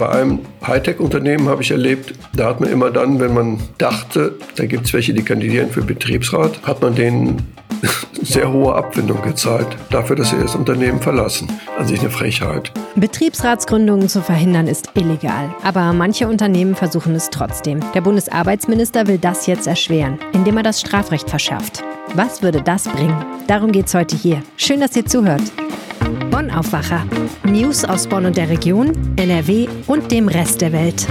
Bei 0.00 0.08
einem 0.08 0.38
Hightech-Unternehmen 0.66 1.50
habe 1.50 1.62
ich 1.62 1.72
erlebt, 1.72 2.14
da 2.32 2.46
hat 2.46 2.58
man 2.58 2.70
immer 2.70 2.90
dann, 2.90 3.20
wenn 3.20 3.34
man 3.34 3.60
dachte, 3.76 4.32
da 4.56 4.64
gibt 4.64 4.86
es 4.86 4.94
welche, 4.94 5.12
die 5.12 5.22
kandidieren 5.22 5.68
für 5.68 5.82
Betriebsrat, 5.82 6.62
hat 6.62 6.80
man 6.80 6.94
denen 6.94 7.52
sehr 8.22 8.50
hohe 8.50 8.74
Abfindung 8.74 9.20
gezahlt 9.20 9.66
dafür, 9.90 10.16
dass 10.16 10.30
sie 10.30 10.38
das 10.38 10.54
Unternehmen 10.54 11.02
verlassen. 11.02 11.48
An 11.78 11.86
sich 11.86 12.00
eine 12.00 12.08
Frechheit. 12.08 12.72
Betriebsratsgründungen 12.96 14.08
zu 14.08 14.22
verhindern 14.22 14.68
ist 14.68 14.88
illegal, 14.94 15.54
aber 15.62 15.92
manche 15.92 16.28
Unternehmen 16.28 16.76
versuchen 16.76 17.14
es 17.14 17.28
trotzdem. 17.28 17.80
Der 17.92 18.00
Bundesarbeitsminister 18.00 19.06
will 19.06 19.18
das 19.18 19.46
jetzt 19.46 19.66
erschweren, 19.66 20.18
indem 20.32 20.56
er 20.56 20.62
das 20.62 20.80
Strafrecht 20.80 21.28
verschärft. 21.28 21.84
Was 22.14 22.42
würde 22.42 22.62
das 22.62 22.84
bringen? 22.84 23.22
Darum 23.48 23.70
geht 23.70 23.88
es 23.88 23.92
heute 23.92 24.16
hier. 24.16 24.42
Schön, 24.56 24.80
dass 24.80 24.96
ihr 24.96 25.04
zuhört. 25.04 25.42
Bonn 26.40 26.50
Aufwacher. 26.52 27.06
News 27.44 27.84
aus 27.84 28.06
Bonn 28.06 28.24
und 28.24 28.34
der 28.34 28.48
Region, 28.48 28.92
NRW 29.16 29.68
und 29.86 30.10
dem 30.10 30.26
Rest 30.26 30.62
der 30.62 30.72
Welt. 30.72 31.06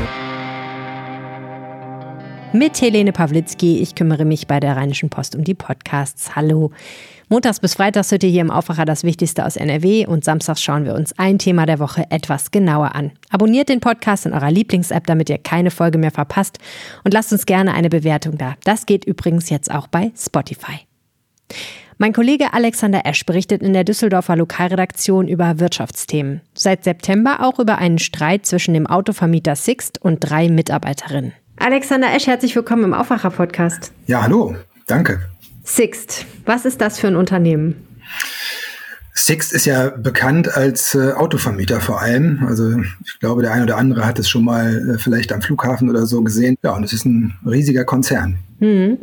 Mit 2.52 2.82
Helene 2.82 3.12
Pawlitzki. 3.12 3.78
Ich 3.78 3.94
kümmere 3.94 4.26
mich 4.26 4.48
bei 4.48 4.60
der 4.60 4.76
Rheinischen 4.76 5.12
Post 5.12 5.36
um 5.36 5.44
die 5.44 5.54
Podcasts. 5.54 6.36
Hallo. 6.36 6.72
Montags 7.28 7.60
bis 7.60 7.76
Freitags 7.76 8.12
hört 8.12 8.24
ihr 8.24 8.32
hier 8.32 8.42
im 8.42 8.50
Aufwacher 8.50 8.86
das 8.86 9.04
Wichtigste 9.04 9.46
aus 9.46 9.56
NRW 9.56 10.08
und 10.08 10.24
samstags 10.24 10.64
schauen 10.64 10.84
wir 10.86 10.96
uns 10.96 11.14
ein 11.20 11.38
Thema 11.38 11.68
der 11.68 11.78
Woche 11.78 12.08
etwas 12.10 12.50
genauer 12.50 12.96
an. 12.96 13.12
Abonniert 13.30 13.70
den 13.70 13.82
Podcast 13.82 14.26
in 14.26 14.34
eurer 14.34 14.50
Lieblings-App, 14.50 15.06
damit 15.06 15.30
ihr 15.30 15.38
keine 15.38 15.70
Folge 15.70 16.00
mehr 16.00 16.10
verpasst 16.10 16.58
und 17.04 17.14
lasst 17.14 17.32
uns 17.32 17.46
gerne 17.46 17.76
eine 17.76 17.90
Bewertung 17.90 18.40
da. 18.40 18.56
Das 18.64 18.88
geht 18.88 19.06
übrigens 19.06 19.52
jetzt 19.52 19.70
auch 19.70 19.86
bei 19.86 20.12
Spotify. 20.18 20.88
Mein 22.02 22.14
Kollege 22.14 22.54
Alexander 22.54 23.02
Esch 23.04 23.26
berichtet 23.26 23.62
in 23.62 23.74
der 23.74 23.84
Düsseldorfer 23.84 24.38
Lokalredaktion 24.38 25.28
über 25.28 25.60
Wirtschaftsthemen. 25.60 26.40
Seit 26.54 26.86
September 26.86 27.40
auch 27.42 27.60
über 27.60 27.78
einen 27.78 28.00
Streit 28.00 28.46
zwischen 28.46 28.74
dem 28.74 28.88
Autovermieter 28.88 29.58
Sixt 29.58 30.02
und 30.02 30.20
drei 30.22 30.48
Mitarbeiterinnen. 30.48 31.34
Alexander 31.58 32.08
Esch, 32.16 32.28
herzlich 32.28 32.56
willkommen 32.56 32.86
im 32.86 32.94
Aufwacher-Podcast. 32.94 33.92
Ja, 34.08 34.24
hallo, 34.24 34.56
danke. 34.88 35.20
Sixt, 35.66 36.26
was 36.46 36.64
ist 36.64 36.80
das 36.80 36.98
für 36.98 37.08
ein 37.08 37.18
Unternehmen? 37.18 37.76
Sixt 39.14 39.52
ist 39.52 39.66
ja 39.66 39.90
bekannt 39.90 40.56
als 40.56 40.96
äh, 40.96 41.12
Autovermieter 41.12 41.82
vor 41.82 42.02
allem. 42.02 42.46
Also 42.48 42.80
ich 43.04 43.20
glaube, 43.20 43.42
der 43.42 43.52
ein 43.52 43.64
oder 43.64 43.76
andere 43.76 44.06
hat 44.06 44.20
es 44.20 44.30
schon 44.30 44.46
mal 44.46 44.92
äh, 44.92 44.98
vielleicht 44.98 45.34
am 45.34 45.42
Flughafen 45.42 45.90
oder 45.90 46.06
so 46.06 46.22
gesehen. 46.22 46.56
Ja, 46.64 46.78
und 46.78 46.86
es 46.86 46.94
ist 46.94 47.04
ein 47.04 47.38
riesiger 47.46 47.84
Konzern. 47.84 48.38
Hm. 48.60 49.00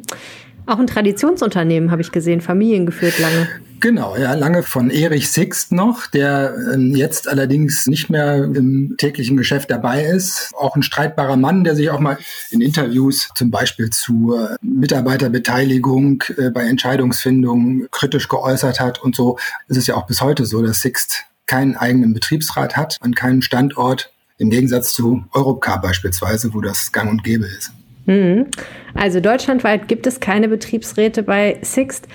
Auch 0.67 0.79
ein 0.79 0.89
Traditionsunternehmen 0.89 1.91
habe 1.93 2.03
ich 2.03 2.11
gesehen, 2.11 2.41
familiengeführt 2.41 3.19
lange. 3.21 3.49
Genau, 3.79 4.17
ja, 4.17 4.35
lange 4.35 4.63
von 4.63 4.91
Erich 4.91 5.31
Sixt 5.31 5.71
noch, 5.71 6.07
der 6.07 6.55
ähm, 6.75 6.97
jetzt 6.97 7.29
allerdings 7.29 7.87
nicht 7.87 8.09
mehr 8.09 8.45
im 8.45 8.97
täglichen 8.97 9.37
Geschäft 9.37 9.71
dabei 9.71 10.03
ist. 10.03 10.51
Auch 10.59 10.75
ein 10.77 10.83
streitbarer 10.83 11.37
Mann, 11.37 11.63
der 11.63 11.77
sich 11.77 11.91
auch 11.91 12.01
mal 12.01 12.19
in 12.51 12.63
Interviews 12.63 13.29
zum 13.35 13.51
Beispiel 13.51 13.91
zur 13.91 14.57
Mitarbeiterbeteiligung 14.63 16.25
äh, 16.37 16.51
bei 16.51 16.63
Entscheidungsfindung 16.63 17.87
kritisch 17.91 18.29
geäußert 18.29 18.81
hat 18.81 19.01
und 19.03 19.15
so. 19.15 19.39
Es 19.69 19.77
ist 19.77 19.87
ja 19.87 19.95
auch 19.95 20.07
bis 20.07 20.23
heute 20.23 20.47
so, 20.47 20.63
dass 20.63 20.81
Sixt 20.81 21.25
keinen 21.47 21.77
eigenen 21.77 22.15
Betriebsrat 22.15 22.77
hat 22.77 22.97
an 23.01 23.15
keinem 23.15 23.43
Standort, 23.43 24.11
im 24.39 24.51
Gegensatz 24.51 24.95
zu 24.95 25.25
Europcar 25.33 25.81
beispielsweise, 25.81 26.53
wo 26.55 26.61
das 26.61 26.93
gang 26.93 27.11
und 27.11 27.25
gäbe 27.25 27.47
ist. 27.47 27.73
Mhm. 28.07 28.47
Also 28.95 29.21
deutschlandweit 29.21 29.89
gibt 29.89 30.07
es 30.07 30.21
keine 30.21 30.49
Betriebsräte 30.49 31.23
bei 31.23 31.59
Sixt. 31.63 32.09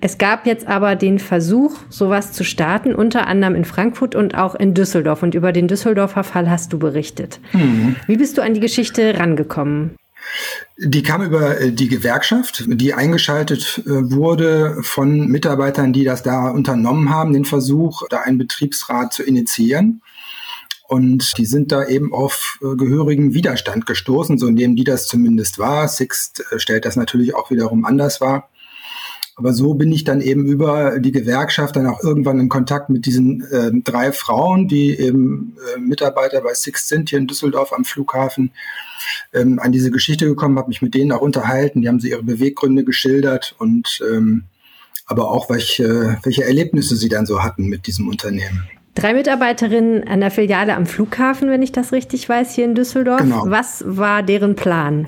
Es 0.00 0.16
gab 0.16 0.46
jetzt 0.46 0.68
aber 0.68 0.94
den 0.94 1.18
Versuch, 1.18 1.76
sowas 1.88 2.32
zu 2.32 2.44
starten, 2.44 2.94
unter 2.94 3.26
anderem 3.26 3.56
in 3.56 3.64
Frankfurt 3.64 4.14
und 4.14 4.36
auch 4.36 4.54
in 4.54 4.72
Düsseldorf. 4.72 5.24
Und 5.24 5.34
über 5.34 5.50
den 5.50 5.66
Düsseldorfer 5.66 6.22
Fall 6.22 6.48
hast 6.48 6.72
du 6.72 6.78
berichtet. 6.78 7.40
Mhm. 7.52 7.96
Wie 8.06 8.16
bist 8.16 8.38
du 8.38 8.42
an 8.42 8.54
die 8.54 8.60
Geschichte 8.60 9.18
rangekommen? 9.18 9.96
Die 10.76 11.02
kam 11.02 11.22
über 11.22 11.60
äh, 11.60 11.72
die 11.72 11.88
Gewerkschaft, 11.88 12.64
die 12.66 12.94
eingeschaltet 12.94 13.82
äh, 13.86 14.10
wurde 14.10 14.76
von 14.82 15.26
Mitarbeitern, 15.26 15.92
die 15.92 16.04
das 16.04 16.22
da 16.22 16.50
unternommen 16.50 17.10
haben, 17.10 17.32
den 17.32 17.44
Versuch, 17.44 18.02
da 18.08 18.18
einen 18.20 18.38
Betriebsrat 18.38 19.12
zu 19.12 19.24
initiieren. 19.24 20.02
Und 20.88 21.36
die 21.36 21.44
sind 21.44 21.70
da 21.70 21.86
eben 21.86 22.14
auf 22.14 22.58
äh, 22.62 22.74
gehörigen 22.74 23.34
Widerstand 23.34 23.84
gestoßen, 23.84 24.38
so 24.38 24.46
indem 24.46 24.74
die 24.74 24.84
das 24.84 25.06
zumindest 25.06 25.58
war. 25.58 25.86
Sixt 25.86 26.42
äh, 26.50 26.58
stellt 26.58 26.86
das 26.86 26.96
natürlich 26.96 27.34
auch 27.34 27.50
wiederum 27.50 27.84
anders 27.84 28.22
wahr. 28.22 28.48
Aber 29.36 29.52
so 29.52 29.74
bin 29.74 29.92
ich 29.92 30.04
dann 30.04 30.22
eben 30.22 30.46
über 30.46 30.98
die 30.98 31.12
Gewerkschaft 31.12 31.76
dann 31.76 31.86
auch 31.86 32.02
irgendwann 32.02 32.40
in 32.40 32.48
Kontakt 32.48 32.88
mit 32.88 33.04
diesen 33.04 33.44
äh, 33.52 33.70
drei 33.84 34.12
Frauen, 34.12 34.66
die 34.66 34.98
eben 34.98 35.58
äh, 35.76 35.78
Mitarbeiter 35.78 36.40
bei 36.40 36.54
Sixt 36.54 36.88
sind 36.88 37.10
hier 37.10 37.18
in 37.18 37.26
Düsseldorf 37.26 37.74
am 37.74 37.84
Flughafen, 37.84 38.50
ähm, 39.34 39.58
an 39.58 39.72
diese 39.72 39.90
Geschichte 39.90 40.24
gekommen, 40.24 40.58
habe 40.58 40.68
mich 40.68 40.80
mit 40.80 40.94
denen 40.94 41.12
auch 41.12 41.20
unterhalten. 41.20 41.82
Die 41.82 41.88
haben 41.88 42.00
sie 42.00 42.10
ihre 42.10 42.22
Beweggründe 42.22 42.82
geschildert 42.82 43.54
und 43.58 44.00
ähm, 44.10 44.44
aber 45.04 45.30
auch 45.30 45.50
welche, 45.50 46.18
welche 46.22 46.44
Erlebnisse 46.44 46.96
sie 46.96 47.10
dann 47.10 47.26
so 47.26 47.42
hatten 47.42 47.66
mit 47.66 47.86
diesem 47.86 48.08
Unternehmen. 48.08 48.68
Drei 48.98 49.14
Mitarbeiterinnen 49.14 50.08
an 50.08 50.18
der 50.18 50.32
Filiale 50.32 50.74
am 50.74 50.84
Flughafen, 50.84 51.48
wenn 51.50 51.62
ich 51.62 51.70
das 51.70 51.92
richtig 51.92 52.28
weiß, 52.28 52.52
hier 52.52 52.64
in 52.64 52.74
Düsseldorf. 52.74 53.20
Genau. 53.20 53.44
Was 53.46 53.84
war 53.86 54.24
deren 54.24 54.56
Plan? 54.56 55.06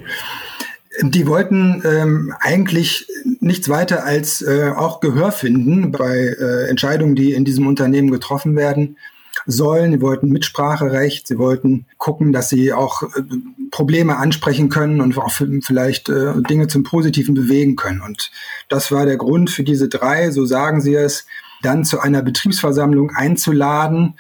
Die 1.03 1.27
wollten 1.27 1.83
ähm, 1.85 2.33
eigentlich 2.39 3.09
nichts 3.41 3.69
weiter 3.69 4.05
als 4.05 4.43
äh, 4.43 4.71
auch 4.77 5.01
Gehör 5.01 5.33
finden 5.33 5.91
bei 5.91 6.17
äh, 6.17 6.69
Entscheidungen, 6.69 7.17
die 7.17 7.33
in 7.33 7.45
diesem 7.45 7.67
Unternehmen 7.67 8.13
getroffen 8.13 8.55
werden 8.55 8.97
sollen. 9.47 9.91
Sie 9.91 10.01
wollten 10.01 10.29
Mitspracherecht, 10.29 11.27
sie 11.27 11.39
wollten 11.39 11.85
gucken, 11.99 12.33
dass 12.33 12.49
sie 12.49 12.73
auch 12.73 13.03
äh, 13.03 13.23
Probleme 13.73 14.19
ansprechen 14.19 14.69
können 14.69 15.01
und 15.01 15.19
auch 15.19 15.33
vielleicht 15.63 16.09
äh, 16.09 16.41
Dinge 16.49 16.69
zum 16.69 16.85
Positiven 16.85 17.35
bewegen 17.35 17.75
können. 17.75 18.03
Und 18.03 18.31
das 18.69 18.93
war 18.93 19.05
der 19.05 19.17
Grund 19.17 19.51
für 19.51 19.65
diese 19.65 19.89
drei, 19.89 20.31
so 20.31 20.45
sagen 20.45 20.81
sie 20.81 20.95
es, 20.95 21.27
dann 21.63 21.85
zu 21.85 22.01
einer 22.01 22.23
Betriebsversammlung 22.23 23.11
einzuladen, 23.11 24.15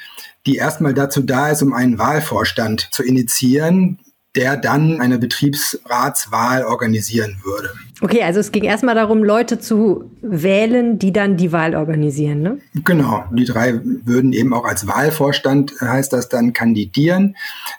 die 0.46 0.56
erstmal 0.56 0.94
dazu 0.94 1.22
da 1.22 1.50
ist, 1.50 1.62
um 1.62 1.72
einen 1.72 1.98
Wahlvorstand 1.98 2.88
zu 2.92 3.02
initiieren, 3.02 3.98
der 4.36 4.56
dann 4.56 5.00
eine 5.00 5.18
Betriebsratswahl 5.18 6.64
organisieren 6.64 7.38
würde. 7.42 7.70
Okay, 8.00 8.22
also 8.22 8.38
es 8.38 8.52
ging 8.52 8.62
erstmal 8.62 8.94
darum, 8.94 9.24
Leute 9.24 9.58
zu 9.58 10.10
wählen, 10.22 10.98
die 10.98 11.12
dann 11.12 11.36
die 11.36 11.52
Wahl 11.52 11.74
organisieren, 11.74 12.40
ne? 12.40 12.58
Genau, 12.84 13.24
die 13.32 13.44
drei 13.44 13.80
würden 13.82 14.32
eben 14.32 14.54
auch 14.54 14.64
als 14.64 14.86
Wahlvorstand, 14.86 15.74
heißt 15.80 16.12
das 16.12 16.28
dann, 16.28 16.52
kandidieren, 16.52 17.36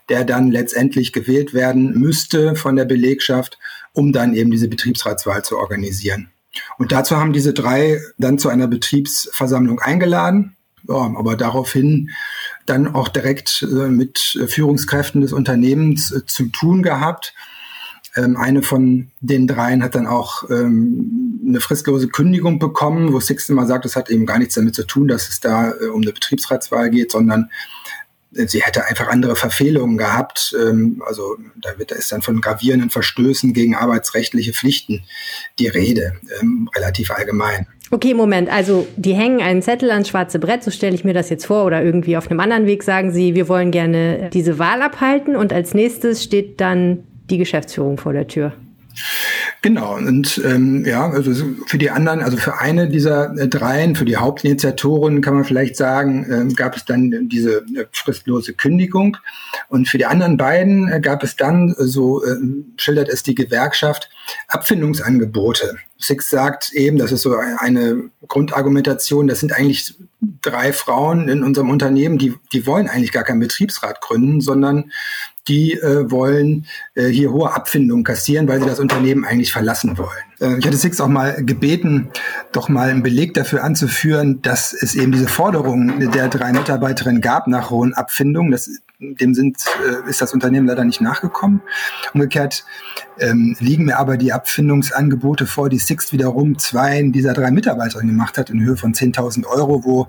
der 0.10 0.26
dann 0.26 0.52
letztendlich 0.52 1.14
gewählt 1.14 1.54
werden 1.54 1.98
müsste 1.98 2.56
von 2.56 2.76
der 2.76 2.86
Belegschaft, 2.86 3.58
um 3.94 4.12
dann 4.12 4.34
eben 4.36 4.52
diese 4.52 4.68
Betriebsratswahl 4.68 5.44
zu 5.44 5.58
organisieren. 5.58 6.30
Und 6.78 6.92
dazu 6.92 7.18
haben 7.18 7.34
diese 7.34 7.54
drei 7.54 8.02
dann 8.18 8.38
zu 8.38 8.50
einer 8.50 8.68
Betriebsversammlung 8.68 9.80
eingeladen, 9.80 10.56
ja, 10.88 10.96
aber 10.96 11.36
daraufhin 11.36 12.10
dann 12.66 12.94
auch 12.94 13.08
direkt 13.08 13.66
äh, 13.70 13.88
mit 13.88 14.20
Führungskräften 14.48 15.22
des 15.22 15.34
Unternehmens 15.34 16.12
äh, 16.12 16.26
zu 16.26 16.48
tun 16.48 16.84
gehabt. 16.84 17.34
Ähm, 18.16 18.36
eine 18.36 18.62
von 18.62 19.12
den 19.22 19.48
dreien 19.48 19.84
hat 19.84 19.96
dann 19.96 20.08
auch 20.08 20.50
ähm, 20.50 21.42
eine 21.48 21.62
fristlose 21.62 22.08
Kündigung 22.10 22.60
bekommen, 22.60 23.14
wo 23.14 23.20
Six 23.20 23.48
immer 23.50 23.66
sagt, 23.66 23.86
das 23.86 23.96
hat 23.96 24.10
eben 24.10 24.26
gar 24.26 24.40
nichts 24.40 24.56
damit 24.56 24.76
zu 24.76 24.86
tun, 24.86 25.08
dass 25.08 25.30
es 25.30 25.40
da 25.40 25.72
äh, 25.72 25.88
um 25.88 26.02
eine 26.02 26.12
Betriebsratswahl 26.12 26.90
geht, 26.90 27.12
sondern 27.12 27.50
sie 28.32 28.62
hätte 28.62 28.86
einfach 28.86 29.08
andere 29.08 29.36
Verfehlungen 29.36 29.98
gehabt. 29.98 30.56
Ähm, 30.60 31.02
also 31.06 31.38
da 31.60 31.78
wird, 31.78 31.92
da 31.92 31.96
ist 31.96 32.12
dann 32.12 32.22
von 32.22 32.42
gravierenden 32.42 32.90
Verstößen 32.90 33.54
gegen 33.54 33.76
arbeitsrechtliche 33.76 34.54
Pflichten 34.54 35.04
die 35.60 35.68
Rede, 35.68 36.14
ähm, 36.42 36.70
relativ 36.76 37.12
allgemein. 37.12 37.68
Okay, 37.94 38.14
Moment. 38.14 38.50
Also 38.50 38.88
die 38.96 39.14
hängen 39.14 39.42
einen 39.42 39.62
Zettel 39.62 39.92
ans 39.92 40.08
schwarze 40.08 40.40
Brett, 40.40 40.64
so 40.64 40.72
stelle 40.72 40.96
ich 40.96 41.04
mir 41.04 41.14
das 41.14 41.30
jetzt 41.30 41.46
vor, 41.46 41.66
oder 41.66 41.84
irgendwie 41.84 42.16
auf 42.16 42.30
einem 42.32 42.40
anderen 42.40 42.66
Weg 42.66 42.84
sagen 42.84 43.12
sie, 43.12 43.36
wir 43.36 43.50
wollen 43.50 43.72
gerne 43.72 44.30
diese 44.32 44.58
Wahl 44.60 44.82
abhalten 44.82 45.36
und 45.36 45.52
als 45.52 45.74
nächstes 45.74 46.24
steht 46.24 46.62
dann 46.62 47.04
die 47.30 47.38
Geschäftsführung 47.38 47.98
vor 47.98 48.14
der 48.14 48.28
Tür. 48.28 48.54
Genau, 49.64 49.96
und 49.96 50.42
ähm, 50.44 50.86
ja, 50.86 51.08
also 51.12 51.32
für 51.68 51.78
die 51.78 51.92
anderen, 51.92 52.22
also 52.22 52.36
für 52.36 52.60
eine 52.60 52.90
dieser 52.90 53.38
äh, 53.38 53.48
dreien, 53.48 53.96
für 53.96 54.06
die 54.06 54.18
Hauptinitiatoren 54.18 55.22
kann 55.22 55.36
man 55.36 55.44
vielleicht 55.44 55.76
sagen, 55.76 56.50
äh, 56.50 56.54
gab 56.56 56.76
es 56.76 56.86
dann 56.86 57.30
diese 57.30 57.58
äh, 57.76 57.86
fristlose 57.92 58.54
Kündigung. 58.54 59.18
Und 59.70 59.88
für 59.88 60.00
die 60.00 60.08
anderen 60.08 60.38
beiden 60.38 60.92
äh, 60.92 61.00
gab 61.00 61.22
es 61.22 61.36
dann, 61.36 61.76
äh, 61.78 61.84
so 61.84 62.26
äh, 62.26 62.38
schildert 62.78 63.08
es 63.10 63.22
die 63.22 63.36
Gewerkschaft, 63.36 64.10
Abfindungsangebote. 64.48 65.78
Six 66.00 66.32
sagt 66.32 66.74
eben, 66.74 66.98
das 66.98 67.12
ist 67.12 67.22
so 67.22 67.36
eine 67.36 68.10
Grundargumentation, 68.28 69.28
das 69.28 69.42
sind 69.42 69.54
eigentlich 69.54 69.94
drei 70.42 70.74
Frauen 70.74 71.30
in 71.30 71.44
unserem 71.44 71.70
Unternehmen, 71.70 72.18
die, 72.18 72.34
die 72.52 72.66
wollen 72.66 72.88
eigentlich 72.88 73.12
gar 73.12 73.24
keinen 73.24 73.40
Betriebsrat 73.40 74.02
gründen, 74.02 74.42
sondern 74.42 74.92
die 75.48 75.74
äh, 75.74 76.10
wollen 76.12 76.66
äh, 76.96 77.08
hier 77.08 77.32
hohe 77.32 77.54
Abfindungen 77.54 78.04
kassieren, 78.04 78.48
weil 78.48 78.60
sie 78.60 78.68
das 78.68 78.80
Unternehmen 78.80 79.26
eigentlich 79.26 79.52
verlassen 79.52 79.98
wollen. 79.98 80.31
Äh, 80.42 80.58
ich 80.58 80.66
hatte 80.66 80.78
Six 80.78 81.00
auch 81.00 81.08
mal 81.08 81.44
gebeten, 81.44 82.10
doch 82.52 82.68
mal 82.68 82.90
einen 82.90 83.04
Beleg 83.04 83.34
dafür 83.34 83.64
anzuführen, 83.64 84.42
dass 84.42 84.74
es 84.74 84.96
eben 84.96 85.12
diese 85.12 85.28
Forderung 85.28 86.12
der 86.12 86.28
drei 86.28 86.52
Mitarbeiterinnen 86.52 87.22
gab 87.22 87.48
nach 87.48 87.70
hohen 87.70 87.94
Abfindungen. 87.94 88.52
Das 88.52 88.70
dem 89.02 89.34
sind, 89.34 89.58
äh, 89.84 90.10
ist 90.10 90.22
das 90.22 90.34
Unternehmen 90.34 90.68
leider 90.68 90.86
nicht 90.86 91.02
nachgekommen. 91.02 91.62
Umgekehrt 92.14 92.66
ähm, 93.20 93.56
liegen 93.60 93.86
mir 93.86 93.98
aber 93.98 94.16
die 94.18 94.32
Abfindungsangebote 94.32 95.48
vor, 95.48 95.70
die 95.70 95.80
Sixt 95.80 96.14
wiederum 96.14 96.60
zwei 96.60 97.02
dieser 97.04 97.34
drei 97.34 97.52
Mitarbeiterinnen 97.52 98.16
gemacht 98.16 98.38
hat 98.38 98.50
in 98.50 98.62
Höhe 98.62 98.78
von 98.78 98.94
10.000 98.94 99.46
Euro, 99.48 99.84
wo 99.84 100.08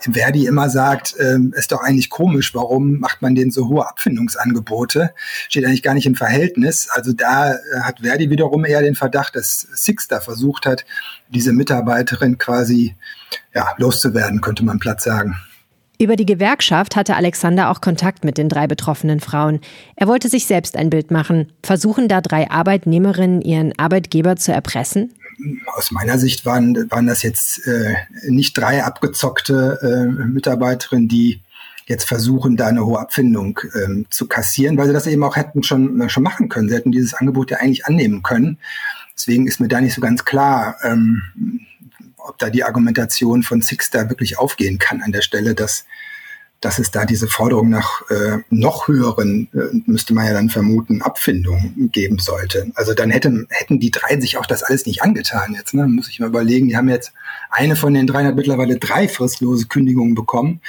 Verdi 0.00 0.46
immer 0.46 0.70
sagt, 0.70 1.14
ähm, 1.18 1.52
ist 1.56 1.72
doch 1.72 1.80
eigentlich 1.80 2.10
komisch, 2.10 2.54
warum 2.54 2.98
macht 2.98 3.22
man 3.22 3.34
denen 3.34 3.50
so 3.50 3.68
hohe 3.68 3.88
Abfindungsangebote? 3.88 5.12
Steht 5.48 5.64
eigentlich 5.64 5.82
gar 5.82 5.94
nicht 5.94 6.06
im 6.06 6.14
Verhältnis. 6.14 6.88
Also 6.90 7.12
da 7.12 7.52
äh, 7.52 7.58
hat 7.82 8.00
Verdi 8.00 8.30
wiederum 8.30 8.64
eher 8.64 8.82
den 8.82 8.94
Verdacht, 8.94 9.36
dass 9.36 9.55
Six 9.60 10.08
da 10.08 10.20
versucht 10.20 10.66
hat, 10.66 10.84
diese 11.28 11.52
Mitarbeiterin 11.52 12.38
quasi 12.38 12.96
ja, 13.54 13.74
loszuwerden, 13.78 14.40
könnte 14.40 14.64
man 14.64 14.78
platt 14.78 15.00
sagen. 15.00 15.36
Über 15.98 16.16
die 16.16 16.26
Gewerkschaft 16.26 16.94
hatte 16.94 17.16
Alexander 17.16 17.70
auch 17.70 17.80
Kontakt 17.80 18.24
mit 18.24 18.36
den 18.36 18.50
drei 18.50 18.66
betroffenen 18.66 19.20
Frauen. 19.20 19.60
Er 19.96 20.08
wollte 20.08 20.28
sich 20.28 20.46
selbst 20.46 20.76
ein 20.76 20.90
Bild 20.90 21.10
machen. 21.10 21.52
Versuchen 21.62 22.06
da 22.06 22.20
drei 22.20 22.50
Arbeitnehmerinnen 22.50 23.40
ihren 23.40 23.78
Arbeitgeber 23.78 24.36
zu 24.36 24.52
erpressen? 24.52 25.14
aus 25.74 25.90
meiner 25.90 26.18
Sicht 26.18 26.46
waren, 26.46 26.90
waren 26.90 27.06
das 27.06 27.22
jetzt 27.22 27.66
äh, 27.66 27.94
nicht 28.28 28.56
drei 28.56 28.84
abgezockte 28.84 29.78
äh, 29.82 30.24
Mitarbeiterinnen, 30.26 31.08
die 31.08 31.42
jetzt 31.86 32.04
versuchen, 32.04 32.56
da 32.56 32.66
eine 32.66 32.84
hohe 32.84 32.98
Abfindung 32.98 33.60
ähm, 33.74 34.06
zu 34.10 34.26
kassieren, 34.26 34.76
weil 34.76 34.88
sie 34.88 34.92
das 34.92 35.06
eben 35.06 35.22
auch 35.22 35.36
hätten 35.36 35.62
schon, 35.62 36.00
äh, 36.00 36.08
schon 36.08 36.22
machen 36.22 36.48
können. 36.48 36.68
Sie 36.68 36.74
hätten 36.74 36.90
dieses 36.90 37.14
Angebot 37.14 37.50
ja 37.50 37.58
eigentlich 37.58 37.86
annehmen 37.86 38.22
können. 38.22 38.58
Deswegen 39.16 39.46
ist 39.46 39.60
mir 39.60 39.68
da 39.68 39.80
nicht 39.80 39.94
so 39.94 40.00
ganz 40.00 40.24
klar, 40.24 40.76
ähm, 40.82 41.22
ob 42.18 42.38
da 42.38 42.50
die 42.50 42.64
Argumentation 42.64 43.42
von 43.42 43.62
Sixter 43.62 44.08
wirklich 44.10 44.38
aufgehen 44.38 44.78
kann 44.78 45.00
an 45.02 45.12
der 45.12 45.22
Stelle, 45.22 45.54
dass 45.54 45.84
dass 46.60 46.78
es 46.78 46.90
da 46.90 47.04
diese 47.04 47.28
Forderung 47.28 47.68
nach 47.68 48.02
äh, 48.10 48.38
noch 48.50 48.88
höheren, 48.88 49.48
äh, 49.52 49.76
müsste 49.86 50.14
man 50.14 50.26
ja 50.26 50.32
dann 50.32 50.48
vermuten, 50.48 51.02
Abfindungen 51.02 51.90
geben 51.92 52.18
sollte. 52.18 52.72
Also 52.74 52.94
dann 52.94 53.10
hätten, 53.10 53.46
hätten 53.50 53.78
die 53.78 53.90
drei 53.90 54.18
sich 54.18 54.38
auch 54.38 54.46
das 54.46 54.62
alles 54.62 54.86
nicht 54.86 55.02
angetan 55.02 55.54
jetzt. 55.54 55.74
Ne? 55.74 55.86
Muss 55.86 56.08
ich 56.08 56.18
mal 56.18 56.28
überlegen, 56.28 56.68
die 56.68 56.76
haben 56.76 56.88
jetzt, 56.88 57.12
eine 57.50 57.76
von 57.76 57.92
den 57.92 58.06
dreien 58.06 58.26
hat 58.26 58.36
mittlerweile 58.36 58.78
drei 58.78 59.06
fristlose 59.06 59.66
Kündigungen 59.66 60.14
bekommen. 60.14 60.60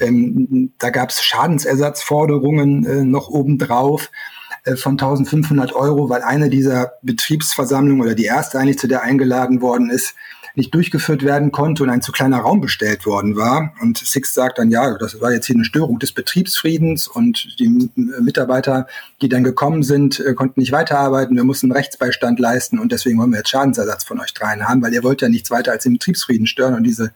Ähm, 0.00 0.72
da 0.78 0.90
gab 0.90 1.10
es 1.10 1.22
Schadensersatzforderungen 1.22 2.86
äh, 2.86 3.04
noch 3.04 3.28
obendrauf 3.28 4.06
äh, 4.06 4.35
von 4.74 4.92
1500 4.92 5.72
Euro, 5.74 6.08
weil 6.08 6.22
eine 6.22 6.50
dieser 6.50 6.94
Betriebsversammlungen 7.02 8.02
oder 8.02 8.14
die 8.14 8.24
erste 8.24 8.58
eigentlich, 8.58 8.78
zu 8.78 8.88
der 8.88 9.02
eingeladen 9.02 9.60
worden 9.60 9.90
ist, 9.90 10.14
nicht 10.56 10.74
durchgeführt 10.74 11.22
werden 11.22 11.52
konnte 11.52 11.82
und 11.82 11.90
ein 11.90 12.00
zu 12.00 12.12
kleiner 12.12 12.38
Raum 12.38 12.60
bestellt 12.62 13.04
worden 13.04 13.36
war. 13.36 13.74
Und 13.82 13.98
Six 13.98 14.32
sagt 14.32 14.58
dann, 14.58 14.70
ja, 14.70 14.96
das 14.96 15.20
war 15.20 15.32
jetzt 15.32 15.46
hier 15.46 15.54
eine 15.54 15.66
Störung 15.66 15.98
des 15.98 16.12
Betriebsfriedens 16.12 17.06
und 17.06 17.60
die 17.60 17.90
Mitarbeiter, 17.94 18.86
die 19.20 19.28
dann 19.28 19.44
gekommen 19.44 19.82
sind, 19.82 20.18
äh, 20.18 20.32
konnten 20.32 20.60
nicht 20.60 20.72
weiterarbeiten. 20.72 21.36
Wir 21.36 21.44
mussten 21.44 21.70
Rechtsbeistand 21.70 22.40
leisten 22.40 22.78
und 22.78 22.90
deswegen 22.90 23.18
wollen 23.18 23.30
wir 23.30 23.38
jetzt 23.38 23.50
Schadensersatz 23.50 24.04
von 24.04 24.18
euch 24.18 24.32
dreien 24.32 24.66
haben, 24.66 24.82
weil 24.82 24.94
ihr 24.94 25.04
wollt 25.04 25.20
ja 25.20 25.28
nichts 25.28 25.50
weiter 25.50 25.72
als 25.72 25.82
den 25.82 25.92
Betriebsfrieden 25.92 26.46
stören 26.46 26.74
und 26.74 26.84
diese 26.84 27.12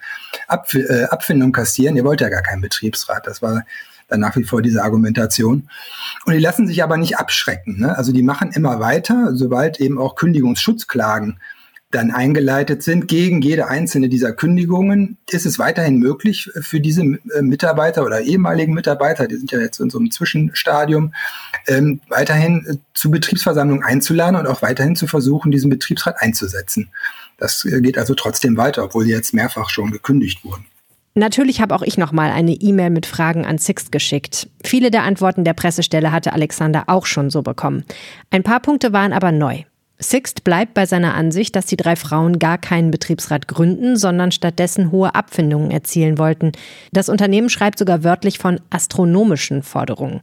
Abf 0.46 0.74
äh, 0.74 1.04
Abfindung 1.04 1.52
kassieren. 1.52 1.96
Ihr 1.96 2.04
wollt 2.04 2.20
ja 2.20 2.28
gar 2.28 2.42
keinen 2.42 2.60
Betriebsrat. 2.60 3.26
Das 3.26 3.40
war 3.40 3.64
dann 4.10 4.20
nach 4.20 4.36
wie 4.36 4.44
vor 4.44 4.62
diese 4.62 4.82
Argumentation. 4.82 5.68
Und 6.26 6.34
die 6.34 6.40
lassen 6.40 6.66
sich 6.66 6.82
aber 6.82 6.96
nicht 6.96 7.18
abschrecken. 7.18 7.80
Ne? 7.80 7.96
Also 7.96 8.12
die 8.12 8.22
machen 8.22 8.50
immer 8.52 8.80
weiter, 8.80 9.30
sobald 9.34 9.80
eben 9.80 9.98
auch 9.98 10.16
Kündigungsschutzklagen 10.16 11.38
dann 11.90 12.12
eingeleitet 12.12 12.84
sind 12.84 13.08
gegen 13.08 13.42
jede 13.42 13.66
einzelne 13.66 14.08
dieser 14.08 14.32
Kündigungen, 14.32 15.18
ist 15.28 15.44
es 15.44 15.58
weiterhin 15.58 15.98
möglich 15.98 16.48
für 16.60 16.80
diese 16.80 17.02
äh, 17.02 17.42
Mitarbeiter 17.42 18.04
oder 18.04 18.20
ehemaligen 18.20 18.74
Mitarbeiter, 18.74 19.26
die 19.26 19.36
sind 19.36 19.50
ja 19.50 19.58
jetzt 19.58 19.80
in 19.80 19.90
so 19.90 19.98
einem 19.98 20.12
Zwischenstadium, 20.12 21.12
ähm, 21.66 22.00
weiterhin 22.08 22.64
äh, 22.66 22.76
zu 22.94 23.10
Betriebsversammlungen 23.10 23.84
einzuladen 23.84 24.36
und 24.36 24.46
auch 24.46 24.62
weiterhin 24.62 24.94
zu 24.94 25.08
versuchen, 25.08 25.50
diesen 25.50 25.68
Betriebsrat 25.68 26.22
einzusetzen. 26.22 26.90
Das 27.38 27.64
äh, 27.64 27.80
geht 27.80 27.98
also 27.98 28.14
trotzdem 28.14 28.56
weiter, 28.56 28.84
obwohl 28.84 29.04
die 29.04 29.10
jetzt 29.10 29.34
mehrfach 29.34 29.68
schon 29.68 29.90
gekündigt 29.90 30.44
wurden. 30.44 30.66
Natürlich 31.14 31.60
habe 31.60 31.74
auch 31.74 31.82
ich 31.82 31.98
noch 31.98 32.12
mal 32.12 32.30
eine 32.30 32.52
E-Mail 32.52 32.90
mit 32.90 33.04
Fragen 33.04 33.44
an 33.44 33.58
Sixt 33.58 33.90
geschickt. 33.90 34.48
Viele 34.64 34.90
der 34.90 35.02
Antworten 35.02 35.44
der 35.44 35.54
Pressestelle 35.54 36.12
hatte 36.12 36.32
Alexander 36.32 36.84
auch 36.86 37.06
schon 37.06 37.30
so 37.30 37.42
bekommen. 37.42 37.84
Ein 38.30 38.44
paar 38.44 38.60
Punkte 38.60 38.92
waren 38.92 39.12
aber 39.12 39.32
neu. 39.32 39.64
Sixt 39.98 40.44
bleibt 40.44 40.72
bei 40.72 40.86
seiner 40.86 41.14
Ansicht, 41.14 41.54
dass 41.54 41.66
die 41.66 41.76
drei 41.76 41.94
Frauen 41.94 42.38
gar 42.38 42.56
keinen 42.56 42.90
Betriebsrat 42.90 43.48
gründen, 43.48 43.96
sondern 43.96 44.32
stattdessen 44.32 44.92
hohe 44.92 45.14
Abfindungen 45.14 45.70
erzielen 45.70 46.16
wollten. 46.16 46.52
Das 46.92 47.10
Unternehmen 47.10 47.50
schreibt 47.50 47.78
sogar 47.78 48.02
wörtlich 48.02 48.38
von 48.38 48.60
astronomischen 48.70 49.62
Forderungen. 49.62 50.20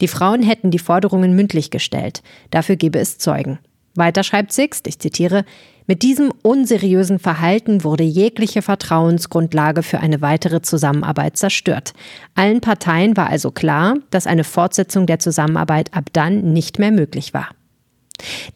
Die 0.00 0.08
Frauen 0.08 0.42
hätten 0.42 0.72
die 0.72 0.80
Forderungen 0.80 1.36
mündlich 1.36 1.70
gestellt. 1.70 2.22
Dafür 2.50 2.74
gebe 2.74 2.98
es 2.98 3.18
Zeugen. 3.18 3.60
Weiter 3.94 4.22
schreibt 4.24 4.52
Sixt, 4.52 4.86
ich 4.86 4.98
zitiere, 4.98 5.44
mit 5.86 6.02
diesem 6.02 6.32
unseriösen 6.42 7.18
Verhalten 7.18 7.82
wurde 7.84 8.04
jegliche 8.04 8.62
Vertrauensgrundlage 8.62 9.82
für 9.82 10.00
eine 10.00 10.20
weitere 10.20 10.62
Zusammenarbeit 10.62 11.36
zerstört. 11.36 11.92
Allen 12.34 12.60
Parteien 12.60 13.16
war 13.16 13.28
also 13.28 13.50
klar, 13.50 13.96
dass 14.10 14.26
eine 14.26 14.44
Fortsetzung 14.44 15.06
der 15.06 15.18
Zusammenarbeit 15.18 15.92
ab 15.92 16.04
dann 16.12 16.52
nicht 16.52 16.78
mehr 16.78 16.92
möglich 16.92 17.34
war. 17.34 17.48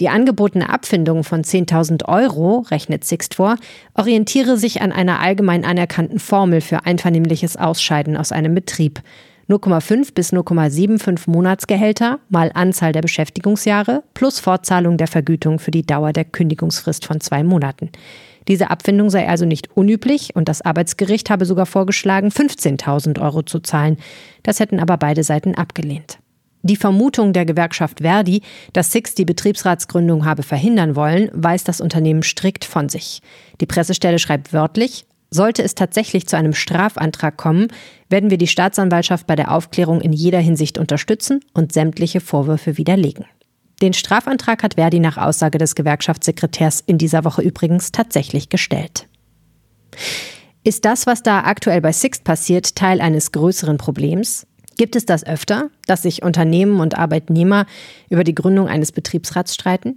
Die 0.00 0.08
angebotene 0.08 0.68
Abfindung 0.68 1.24
von 1.24 1.42
10.000 1.42 2.04
Euro, 2.06 2.64
rechnet 2.70 3.04
Sixt 3.04 3.34
vor, 3.34 3.56
orientiere 3.94 4.56
sich 4.56 4.80
an 4.80 4.92
einer 4.92 5.20
allgemein 5.20 5.64
anerkannten 5.64 6.20
Formel 6.20 6.60
für 6.60 6.86
einvernehmliches 6.86 7.56
Ausscheiden 7.56 8.16
aus 8.16 8.30
einem 8.30 8.54
Betrieb. 8.54 9.00
0,5 9.48 10.12
bis 10.12 10.32
0,75 10.32 11.30
Monatsgehälter 11.30 12.18
mal 12.28 12.50
Anzahl 12.52 12.92
der 12.92 13.02
Beschäftigungsjahre 13.02 14.02
plus 14.12 14.40
Fortzahlung 14.40 14.96
der 14.96 15.06
Vergütung 15.06 15.60
für 15.60 15.70
die 15.70 15.86
Dauer 15.86 16.12
der 16.12 16.24
Kündigungsfrist 16.24 17.04
von 17.04 17.20
zwei 17.20 17.44
Monaten. 17.44 17.90
Diese 18.48 18.70
Abfindung 18.70 19.08
sei 19.08 19.28
also 19.28 19.44
nicht 19.44 19.76
unüblich 19.76 20.34
und 20.34 20.48
das 20.48 20.62
Arbeitsgericht 20.62 21.30
habe 21.30 21.44
sogar 21.44 21.66
vorgeschlagen, 21.66 22.28
15.000 22.28 23.20
Euro 23.20 23.42
zu 23.42 23.60
zahlen. 23.60 23.98
Das 24.42 24.58
hätten 24.58 24.80
aber 24.80 24.96
beide 24.96 25.22
Seiten 25.22 25.54
abgelehnt. 25.54 26.18
Die 26.62 26.76
Vermutung 26.76 27.32
der 27.32 27.44
Gewerkschaft 27.44 28.00
Verdi, 28.00 28.42
dass 28.72 28.90
Six 28.90 29.14
die 29.14 29.24
Betriebsratsgründung 29.24 30.24
habe 30.24 30.42
verhindern 30.42 30.96
wollen, 30.96 31.30
weist 31.32 31.68
das 31.68 31.80
Unternehmen 31.80 32.24
strikt 32.24 32.64
von 32.64 32.88
sich. 32.88 33.22
Die 33.60 33.66
Pressestelle 33.66 34.18
schreibt 34.18 34.52
wörtlich, 34.52 35.06
sollte 35.30 35.62
es 35.62 35.74
tatsächlich 35.74 36.26
zu 36.26 36.36
einem 36.36 36.54
Strafantrag 36.54 37.36
kommen, 37.36 37.68
werden 38.08 38.30
wir 38.30 38.38
die 38.38 38.46
Staatsanwaltschaft 38.46 39.26
bei 39.26 39.36
der 39.36 39.52
Aufklärung 39.52 40.00
in 40.00 40.12
jeder 40.12 40.38
Hinsicht 40.38 40.78
unterstützen 40.78 41.40
und 41.52 41.72
sämtliche 41.72 42.20
Vorwürfe 42.20 42.76
widerlegen. 42.76 43.26
Den 43.82 43.92
Strafantrag 43.92 44.62
hat 44.62 44.74
Verdi 44.74 45.00
nach 45.00 45.18
Aussage 45.18 45.58
des 45.58 45.74
Gewerkschaftssekretärs 45.74 46.80
in 46.80 46.96
dieser 46.96 47.24
Woche 47.24 47.42
übrigens 47.42 47.92
tatsächlich 47.92 48.48
gestellt. 48.48 49.06
Ist 50.64 50.84
das, 50.84 51.06
was 51.06 51.22
da 51.22 51.44
aktuell 51.44 51.80
bei 51.80 51.92
Sixt 51.92 52.24
passiert, 52.24 52.74
Teil 52.74 53.00
eines 53.00 53.32
größeren 53.32 53.76
Problems? 53.76 54.46
Gibt 54.76 54.96
es 54.96 55.06
das 55.06 55.24
öfter, 55.24 55.70
dass 55.86 56.02
sich 56.02 56.22
Unternehmen 56.22 56.80
und 56.80 56.98
Arbeitnehmer 56.98 57.66
über 58.10 58.24
die 58.24 58.34
Gründung 58.34 58.68
eines 58.68 58.92
Betriebsrats 58.92 59.54
streiten? 59.54 59.96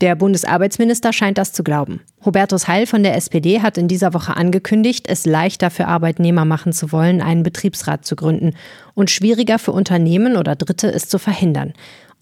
Der 0.00 0.14
Bundesarbeitsminister 0.14 1.12
scheint 1.12 1.38
das 1.38 1.52
zu 1.52 1.62
glauben. 1.64 2.00
Hubertus 2.24 2.68
Heil 2.68 2.86
von 2.86 3.02
der 3.02 3.16
SPD 3.16 3.60
hat 3.62 3.78
in 3.78 3.88
dieser 3.88 4.14
Woche 4.14 4.36
angekündigt, 4.36 5.06
es 5.08 5.26
leichter 5.26 5.70
für 5.70 5.86
Arbeitnehmer 5.86 6.44
machen 6.44 6.72
zu 6.72 6.92
wollen, 6.92 7.20
einen 7.20 7.42
Betriebsrat 7.42 8.04
zu 8.04 8.16
gründen 8.16 8.54
und 8.94 9.10
schwieriger 9.10 9.58
für 9.58 9.72
Unternehmen 9.72 10.36
oder 10.36 10.56
Dritte 10.56 10.92
es 10.92 11.08
zu 11.08 11.18
verhindern. 11.18 11.72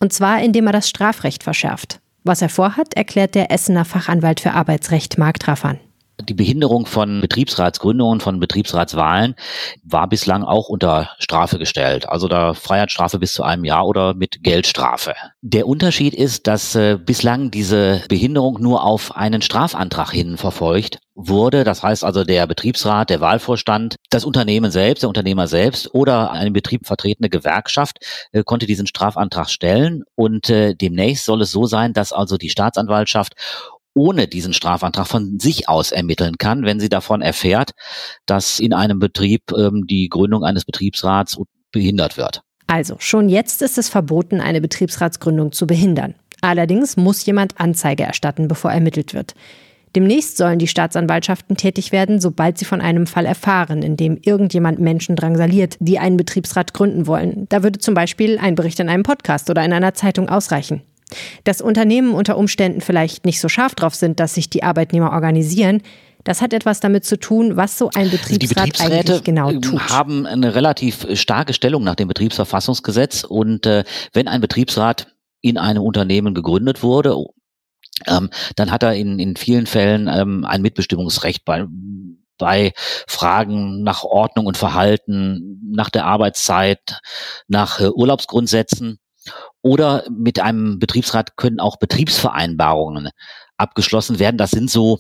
Und 0.01 0.13
zwar 0.13 0.43
indem 0.43 0.67
er 0.67 0.73
das 0.73 0.89
Strafrecht 0.89 1.43
verschärft. 1.43 2.01
Was 2.25 2.41
er 2.41 2.49
vorhat, 2.49 2.95
erklärt 2.95 3.35
der 3.35 3.51
Essener 3.51 3.85
Fachanwalt 3.85 4.41
für 4.41 4.53
Arbeitsrecht 4.53 5.19
Marc 5.19 5.41
Traffan. 5.41 5.79
Die 6.21 6.35
Behinderung 6.35 6.87
von 6.87 7.21
Betriebsratsgründungen, 7.21 8.21
von 8.21 8.39
Betriebsratswahlen 8.39 9.35
war 9.83 10.09
bislang 10.09 10.45
auch 10.45 10.69
unter 10.69 11.11
Strafe 11.19 11.59
gestellt. 11.59 12.09
Also 12.09 12.29
da 12.29 12.55
Freiheitsstrafe 12.55 13.19
bis 13.19 13.33
zu 13.33 13.43
einem 13.43 13.65
Jahr 13.65 13.87
oder 13.87 14.15
mit 14.15 14.43
Geldstrafe. 14.43 15.15
Der 15.43 15.67
Unterschied 15.67 16.15
ist, 16.15 16.47
dass 16.47 16.75
äh, 16.75 16.99
bislang 17.05 17.51
diese 17.51 18.03
Behinderung 18.09 18.61
nur 18.61 18.85
auf 18.85 19.17
einen 19.17 19.43
Strafantrag 19.43 20.13
hin 20.13 20.37
verfolgt 20.37 20.99
wurde. 21.15 21.65
Das 21.65 21.83
heißt 21.83 22.05
also 22.05 22.25
der 22.25 22.47
Betriebsrat, 22.47 23.11
der 23.11 23.21
Wahlvorstand, 23.21 23.97
das 24.11 24.25
Unternehmen 24.25 24.71
selbst, 24.71 25.03
der 25.03 25.09
Unternehmer 25.09 25.47
selbst 25.47 25.95
oder 25.95 26.31
eine 26.31 26.51
Betrieb 26.51 26.87
vertretene 26.87 27.29
Gewerkschaft 27.29 27.99
äh, 28.33 28.43
konnte 28.45 28.67
diesen 28.67 28.87
Strafantrag 28.87 29.49
stellen. 29.49 30.05
Und 30.15 30.51
äh, 30.51 30.75
demnächst 30.75 31.25
soll 31.25 31.43
es 31.43 31.51
so 31.51 31.67
sein, 31.67 31.93
dass 31.93 32.13
also 32.13 32.37
die 32.37 32.51
Staatsanwaltschaft 32.51 33.35
ohne 33.95 34.29
diesen 34.29 34.53
Strafantrag 34.53 35.07
von 35.07 35.39
sich 35.39 35.69
aus 35.69 35.93
ermitteln 35.93 36.37
kann, 36.39 36.65
wenn 36.65 36.81
sie 36.81 36.89
davon 36.89 37.23
erfährt, 37.23 37.71
dass 38.27 38.59
in 38.59 38.73
einem 38.73 38.99
Betrieb 38.99 39.53
ähm, 39.57 39.87
die 39.87 40.09
Gründung 40.09 40.45
eines 40.45 40.65
Betriebsrats 40.65 41.39
behindert 41.73 42.17
wird. 42.17 42.43
Also, 42.67 42.97
schon 42.99 43.29
jetzt 43.29 43.63
ist 43.63 43.79
es 43.79 43.89
verboten, 43.89 44.41
eine 44.41 44.61
Betriebsratsgründung 44.61 45.53
zu 45.53 45.67
behindern. 45.67 46.15
Allerdings 46.41 46.97
muss 46.97 47.25
jemand 47.25 47.59
Anzeige 47.61 48.03
erstatten, 48.03 48.49
bevor 48.49 48.71
ermittelt 48.71 49.15
wird. 49.15 49.35
Demnächst 49.95 50.37
sollen 50.37 50.59
die 50.59 50.67
Staatsanwaltschaften 50.67 51.57
tätig 51.57 51.93
werden, 51.93 52.21
sobald 52.21 52.59
sie 52.59 52.65
von 52.65 52.81
einem 52.81 53.07
Fall 53.07 53.27
erfahren, 53.27 53.83
in 53.83 53.97
dem 53.97 54.19
irgendjemand 54.21 54.81
Menschen 54.81 55.15
drangsaliert, 55.15 55.77
die 55.79 56.01
einen 56.01 56.17
Betriebsrat 56.17 56.75
gründen 56.75 57.07
wollen. 57.07 57.47
Da 57.49 57.63
würde 57.63 57.79
zum 57.79 57.95
Beispiel 57.95 58.39
ein 58.39 58.57
Bericht 58.57 58.81
in 58.81 58.89
einem 58.89 59.05
Podcast 59.05 59.51
oder 59.51 59.65
in 59.65 59.73
einer 59.73 59.95
Zeitung 59.95 60.29
ausreichen. 60.29 60.83
Dass 61.45 61.61
Unternehmen 61.61 62.15
unter 62.15 62.37
Umständen 62.37 62.81
vielleicht 62.81 63.25
nicht 63.25 63.41
so 63.41 63.49
scharf 63.49 63.75
drauf 63.75 63.95
sind, 63.95 64.21
dass 64.21 64.35
sich 64.35 64.51
die 64.51 64.63
Arbeitnehmer 64.63 65.13
organisieren, 65.13 65.83
das 66.25 66.41
hat 66.41 66.55
etwas 66.55 66.81
damit 66.81 67.05
zu 67.05 67.19
tun, 67.19 67.57
was 67.57 67.77
so 67.77 67.91
ein 67.95 68.11
Betriebsrat 68.11 68.79
die 68.79 68.81
eigentlich 68.81 69.25
genau 69.25 69.53
tut. 69.53 69.91
haben 69.91 70.27
eine 70.27 70.55
relativ 70.55 71.07
starke 71.13 71.53
Stellung 71.53 71.85
nach 71.85 71.95
dem 71.95 72.09
Betriebsverfassungsgesetz 72.09 73.25
und 73.25 73.67
äh, 73.67 73.85
wenn 74.15 74.27
ein 74.27 74.41
Betriebsrat 74.41 75.15
in 75.43 75.59
einem 75.59 75.83
Unternehmen 75.83 76.35
gegründet 76.35 76.83
wurde, 76.83 77.15
ähm, 78.07 78.31
dann 78.57 78.71
hat 78.71 78.83
er 78.83 78.95
in, 78.95 79.19
in 79.19 79.37
vielen 79.37 79.67
Fällen 79.67 80.09
ähm, 80.09 80.47
ein 80.47 80.63
Mitbestimmungsrecht 80.63 81.45
bei, 81.45 81.67
bei 82.39 82.73
Fragen 83.07 83.83
nach 83.83 84.03
Ordnung 84.05 84.47
und 84.47 84.57
Verhalten, 84.57 85.61
nach 85.71 85.91
der 85.91 86.07
Arbeitszeit, 86.07 87.01
nach 87.47 87.81
äh, 87.81 87.91
Urlaubsgrundsätzen 87.91 88.99
oder 89.63 90.05
mit 90.11 90.41
einem 90.41 90.79
Betriebsrat 90.79 91.37
können 91.37 91.61
auch 91.61 91.77
Betriebsvereinbarungen 91.77 93.11
abgeschlossen 93.57 94.19
werden. 94.19 94.39
Das 94.39 94.51
sind 94.51 94.71
so, 94.71 94.99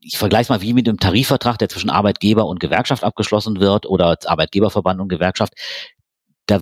ich 0.00 0.18
vergleiche 0.18 0.52
mal 0.52 0.62
wie 0.62 0.72
mit 0.72 0.88
einem 0.88 0.98
Tarifvertrag, 0.98 1.58
der 1.58 1.68
zwischen 1.68 1.90
Arbeitgeber 1.90 2.46
und 2.46 2.60
Gewerkschaft 2.60 3.04
abgeschlossen 3.04 3.60
wird 3.60 3.86
oder 3.86 4.16
Arbeitgeberverband 4.24 5.00
und 5.00 5.08
Gewerkschaft. 5.08 5.52
Da 6.46 6.60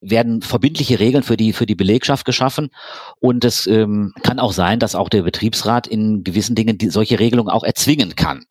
werden 0.00 0.42
verbindliche 0.42 0.98
Regeln 0.98 1.22
für 1.22 1.36
die 1.36 1.52
für 1.52 1.66
die 1.66 1.74
Belegschaft 1.74 2.24
geschaffen 2.26 2.70
und 3.18 3.44
es 3.44 3.66
ähm, 3.66 4.12
kann 4.22 4.38
auch 4.38 4.52
sein, 4.52 4.78
dass 4.78 4.94
auch 4.94 5.08
der 5.08 5.22
Betriebsrat 5.22 5.86
in 5.86 6.22
gewissen 6.22 6.54
Dingen 6.54 6.78
die, 6.78 6.90
solche 6.90 7.18
Regelungen 7.18 7.50
auch 7.50 7.64
erzwingen 7.64 8.14
kann, 8.14 8.44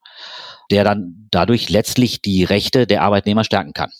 der 0.71 0.83
dann 0.83 1.27
dadurch 1.31 1.69
letztlich 1.69 2.21
die 2.21 2.43
Rechte 2.43 2.87
der 2.87 3.03
Arbeitnehmer 3.03 3.43
stärken 3.43 3.73
kann. 3.73 3.91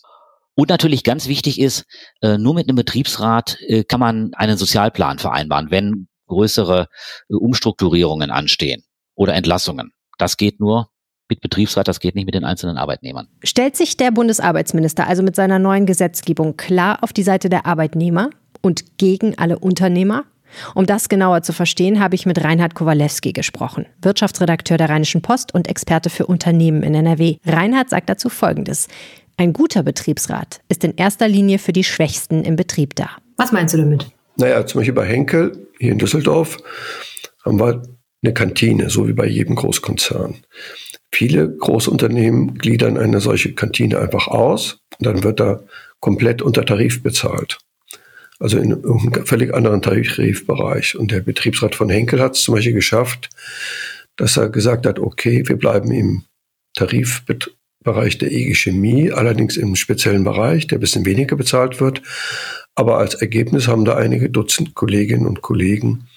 Und 0.56 0.70
natürlich 0.70 1.04
ganz 1.04 1.28
wichtig 1.28 1.60
ist, 1.60 1.84
äh, 2.22 2.38
nur 2.38 2.54
mit 2.54 2.66
einem 2.66 2.76
Betriebsrat 2.76 3.58
äh, 3.60 3.84
kann 3.84 4.00
man 4.00 4.32
einen 4.34 4.56
Sozialplan 4.56 5.18
vereinbaren, 5.18 5.70
wenn 5.70 6.08
größere 6.26 6.88
äh, 7.28 7.34
Umstrukturierungen 7.34 8.30
anstehen 8.30 8.82
oder 9.14 9.34
Entlassungen. 9.34 9.92
Das 10.18 10.38
geht 10.38 10.58
nur 10.58 10.88
mit 11.28 11.42
Betriebsrat, 11.42 11.88
das 11.88 12.00
geht 12.00 12.14
nicht 12.14 12.24
mit 12.24 12.34
den 12.34 12.44
einzelnen 12.44 12.78
Arbeitnehmern. 12.78 13.28
Stellt 13.44 13.76
sich 13.76 13.98
der 13.98 14.10
Bundesarbeitsminister 14.12 15.06
also 15.06 15.22
mit 15.22 15.36
seiner 15.36 15.58
neuen 15.58 15.84
Gesetzgebung 15.84 16.56
klar 16.56 17.02
auf 17.02 17.12
die 17.12 17.22
Seite 17.22 17.50
der 17.50 17.66
Arbeitnehmer 17.66 18.30
und 18.62 18.96
gegen 18.96 19.36
alle 19.36 19.58
Unternehmer? 19.58 20.24
Um 20.74 20.86
das 20.86 21.08
genauer 21.10 21.42
zu 21.42 21.52
verstehen, 21.52 22.00
habe 22.00 22.14
ich 22.14 22.24
mit 22.24 22.42
Reinhard 22.42 22.74
Kowalewski 22.74 23.32
gesprochen, 23.32 23.86
Wirtschaftsredakteur 24.00 24.78
der 24.78 24.88
Rheinischen 24.88 25.20
Post 25.20 25.52
und 25.52 25.68
Experte 25.68 26.08
für 26.08 26.26
Unternehmen 26.26 26.82
in 26.82 26.94
NRW. 26.94 27.36
Reinhard 27.44 27.90
sagt 27.90 28.08
dazu 28.08 28.30
Folgendes. 28.30 28.88
Ein 29.38 29.52
guter 29.52 29.82
Betriebsrat 29.82 30.62
ist 30.70 30.82
in 30.82 30.94
erster 30.96 31.28
Linie 31.28 31.58
für 31.58 31.74
die 31.74 31.84
Schwächsten 31.84 32.42
im 32.42 32.56
Betrieb 32.56 32.94
da. 32.94 33.10
Was 33.36 33.52
meinst 33.52 33.74
du 33.74 33.78
damit? 33.78 34.06
Naja, 34.36 34.64
zum 34.64 34.80
Beispiel 34.80 34.94
bei 34.94 35.04
Henkel 35.04 35.68
hier 35.78 35.92
in 35.92 35.98
Düsseldorf 35.98 36.56
haben 37.44 37.60
wir 37.60 37.82
eine 38.22 38.32
Kantine, 38.32 38.88
so 38.88 39.06
wie 39.06 39.12
bei 39.12 39.26
jedem 39.26 39.54
Großkonzern. 39.54 40.36
Viele 41.12 41.54
Großunternehmen 41.54 42.56
gliedern 42.56 42.96
eine 42.96 43.20
solche 43.20 43.52
Kantine 43.52 43.98
einfach 43.98 44.26
aus 44.28 44.80
und 44.98 45.06
dann 45.06 45.22
wird 45.22 45.38
da 45.38 45.60
komplett 46.00 46.40
unter 46.40 46.64
Tarif 46.64 47.02
bezahlt. 47.02 47.58
Also 48.38 48.58
in 48.58 48.72
einem 48.72 49.26
völlig 49.26 49.54
anderen 49.54 49.82
Tarifbereich. 49.82 50.96
Und 50.96 51.10
der 51.10 51.20
Betriebsrat 51.20 51.74
von 51.74 51.90
Henkel 51.90 52.20
hat 52.20 52.36
es 52.36 52.42
zum 52.42 52.54
Beispiel 52.54 52.74
geschafft, 52.74 53.28
dass 54.16 54.38
er 54.38 54.48
gesagt 54.48 54.86
hat, 54.86 54.98
okay, 54.98 55.42
wir 55.46 55.56
bleiben 55.56 55.90
im 55.90 56.24
Tarifbereich 57.86 58.18
der 58.18 58.32
EG 58.32 58.54
Chemie, 58.54 59.12
allerdings 59.12 59.56
im 59.56 59.76
speziellen 59.76 60.24
Bereich, 60.24 60.66
der 60.66 60.78
ein 60.78 60.80
bisschen 60.80 61.06
weniger 61.06 61.36
bezahlt 61.36 61.80
wird. 61.80 62.02
Aber 62.74 62.98
als 62.98 63.14
Ergebnis 63.14 63.68
haben 63.68 63.84
da 63.84 63.94
einige 63.94 64.28
Dutzend 64.28 64.74
Kolleginnen 64.74 65.26
und 65.26 65.40
Kollegen 65.40 66.08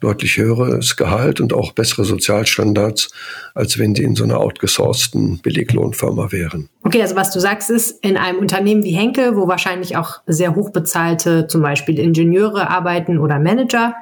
deutlich 0.00 0.36
höheres 0.36 0.96
Gehalt 0.96 1.40
und 1.40 1.54
auch 1.54 1.72
bessere 1.72 2.04
Sozialstandards, 2.04 3.10
als 3.54 3.78
wenn 3.78 3.94
sie 3.94 4.02
in 4.02 4.14
so 4.14 4.24
einer 4.24 4.38
outgesourcten 4.38 5.40
Beleglohnfirma 5.40 6.30
wären. 6.30 6.68
Okay, 6.82 7.00
also 7.00 7.16
was 7.16 7.30
du 7.30 7.40
sagst 7.40 7.70
ist, 7.70 8.04
in 8.04 8.18
einem 8.18 8.38
Unternehmen 8.38 8.84
wie 8.84 8.92
Henkel, 8.92 9.34
wo 9.34 9.48
wahrscheinlich 9.48 9.96
auch 9.96 10.20
sehr 10.26 10.54
hochbezahlte 10.54 11.46
zum 11.46 11.62
Beispiel 11.62 11.98
Ingenieure 11.98 12.68
arbeiten 12.68 13.18
oder 13.18 13.38
Manager, 13.38 13.94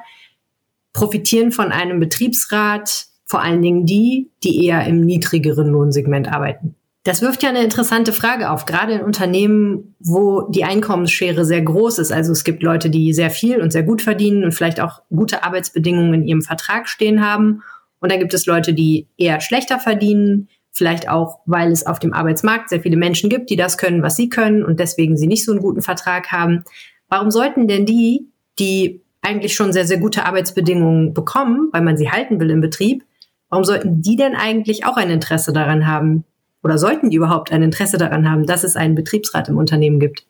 profitieren 0.91 1.53
von 1.53 1.71
einem 1.71 2.01
Betriebsrat 2.01 3.05
vor 3.25 3.41
allen 3.41 3.61
Dingen 3.61 3.85
die, 3.85 4.29
die 4.43 4.65
eher 4.65 4.85
im 4.85 5.05
niedrigeren 5.05 5.67
Lohnsegment 5.67 6.27
arbeiten. 6.27 6.75
Das 7.03 7.21
wirft 7.21 7.43
ja 7.43 7.49
eine 7.49 7.63
interessante 7.63 8.13
Frage 8.13 8.49
auf, 8.49 8.65
gerade 8.65 8.93
in 8.93 9.01
Unternehmen, 9.01 9.95
wo 9.99 10.43
die 10.49 10.63
Einkommensschere 10.63 11.43
sehr 11.43 11.61
groß 11.61 11.99
ist. 11.99 12.13
Also 12.13 12.31
es 12.31 12.45
gibt 12.45 12.63
Leute, 12.63 12.89
die 12.89 13.11
sehr 13.11 13.29
viel 13.29 13.61
und 13.61 13.71
sehr 13.71 13.83
gut 13.83 14.01
verdienen 14.01 14.45
und 14.45 14.53
vielleicht 14.53 14.79
auch 14.79 15.01
gute 15.13 15.43
Arbeitsbedingungen 15.43 16.13
in 16.13 16.27
ihrem 16.27 16.41
Vertrag 16.41 16.87
stehen 16.87 17.25
haben. 17.25 17.61
Und 17.99 18.09
dann 18.11 18.19
gibt 18.19 18.33
es 18.33 18.45
Leute, 18.45 18.73
die 18.73 19.07
eher 19.17 19.41
schlechter 19.41 19.79
verdienen, 19.79 20.47
vielleicht 20.71 21.09
auch, 21.09 21.39
weil 21.45 21.73
es 21.73 21.85
auf 21.85 21.99
dem 21.99 22.13
Arbeitsmarkt 22.13 22.69
sehr 22.69 22.79
viele 22.79 22.97
Menschen 22.97 23.29
gibt, 23.29 23.49
die 23.49 23.57
das 23.57 23.77
können, 23.77 24.01
was 24.01 24.15
sie 24.15 24.29
können 24.29 24.63
und 24.63 24.79
deswegen 24.79 25.17
sie 25.17 25.27
nicht 25.27 25.43
so 25.43 25.51
einen 25.51 25.61
guten 25.61 25.81
Vertrag 25.81 26.31
haben. 26.31 26.63
Warum 27.09 27.31
sollten 27.31 27.67
denn 27.67 27.85
die, 27.85 28.27
die 28.59 29.01
eigentlich 29.21 29.55
schon 29.55 29.73
sehr, 29.73 29.85
sehr 29.85 29.99
gute 29.99 30.25
Arbeitsbedingungen 30.25 31.13
bekommen, 31.13 31.69
weil 31.73 31.81
man 31.81 31.97
sie 31.97 32.11
halten 32.11 32.39
will 32.39 32.49
im 32.49 32.61
Betrieb, 32.61 33.03
warum 33.49 33.65
sollten 33.65 34.01
die 34.01 34.15
denn 34.15 34.35
eigentlich 34.35 34.85
auch 34.85 34.97
ein 34.97 35.09
Interesse 35.09 35.51
daran 35.51 35.85
haben, 35.85 36.23
oder 36.63 36.77
sollten 36.77 37.09
die 37.09 37.17
überhaupt 37.17 37.51
ein 37.51 37.61
Interesse 37.61 37.97
daran 37.97 38.29
haben, 38.29 38.45
dass 38.45 38.63
es 38.63 38.75
einen 38.75 38.95
Betriebsrat 38.95 39.49
im 39.49 39.57
Unternehmen 39.57 39.99
gibt? 39.99 40.25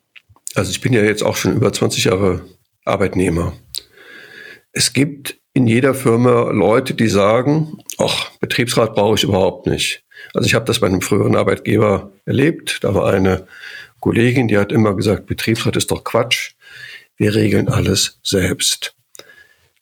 Also 0.56 0.72
ich 0.72 0.82
bin 0.82 0.94
ja 0.94 1.04
jetzt 1.04 1.24
auch 1.24 1.36
schon 1.36 1.56
über 1.56 1.72
20 1.72 2.06
Jahre 2.06 2.42
Arbeitnehmer. 2.86 3.54
Es 4.72 4.94
gibt 4.94 5.38
in 5.54 5.68
jeder 5.68 5.94
Firma 5.94 6.50
Leute, 6.50 6.96
die 6.96 7.08
sagen, 7.08 7.78
ach, 8.00 8.32
Betriebsrat 8.40 8.96
brauche 8.96 9.16
ich 9.16 9.24
überhaupt 9.24 9.68
nicht. 9.68 10.04
Also 10.34 10.48
ich 10.48 10.56
habe 10.56 10.66
das 10.66 10.80
bei 10.80 10.88
einem 10.88 11.02
früheren 11.02 11.36
Arbeitgeber 11.36 12.12
erlebt. 12.26 12.80
Da 12.82 12.96
war 12.96 13.12
eine 13.12 13.48
Kollegin, 14.00 14.48
die 14.48 14.58
hat 14.58 14.72
immer 14.72 14.96
gesagt, 14.96 15.28
Betriebsrat 15.28 15.76
ist 15.76 15.92
doch 15.92 16.04
Quatsch. 16.04 16.54
Wir 17.16 17.36
regeln 17.36 17.70
alles 17.70 18.20
selbst. 18.24 18.96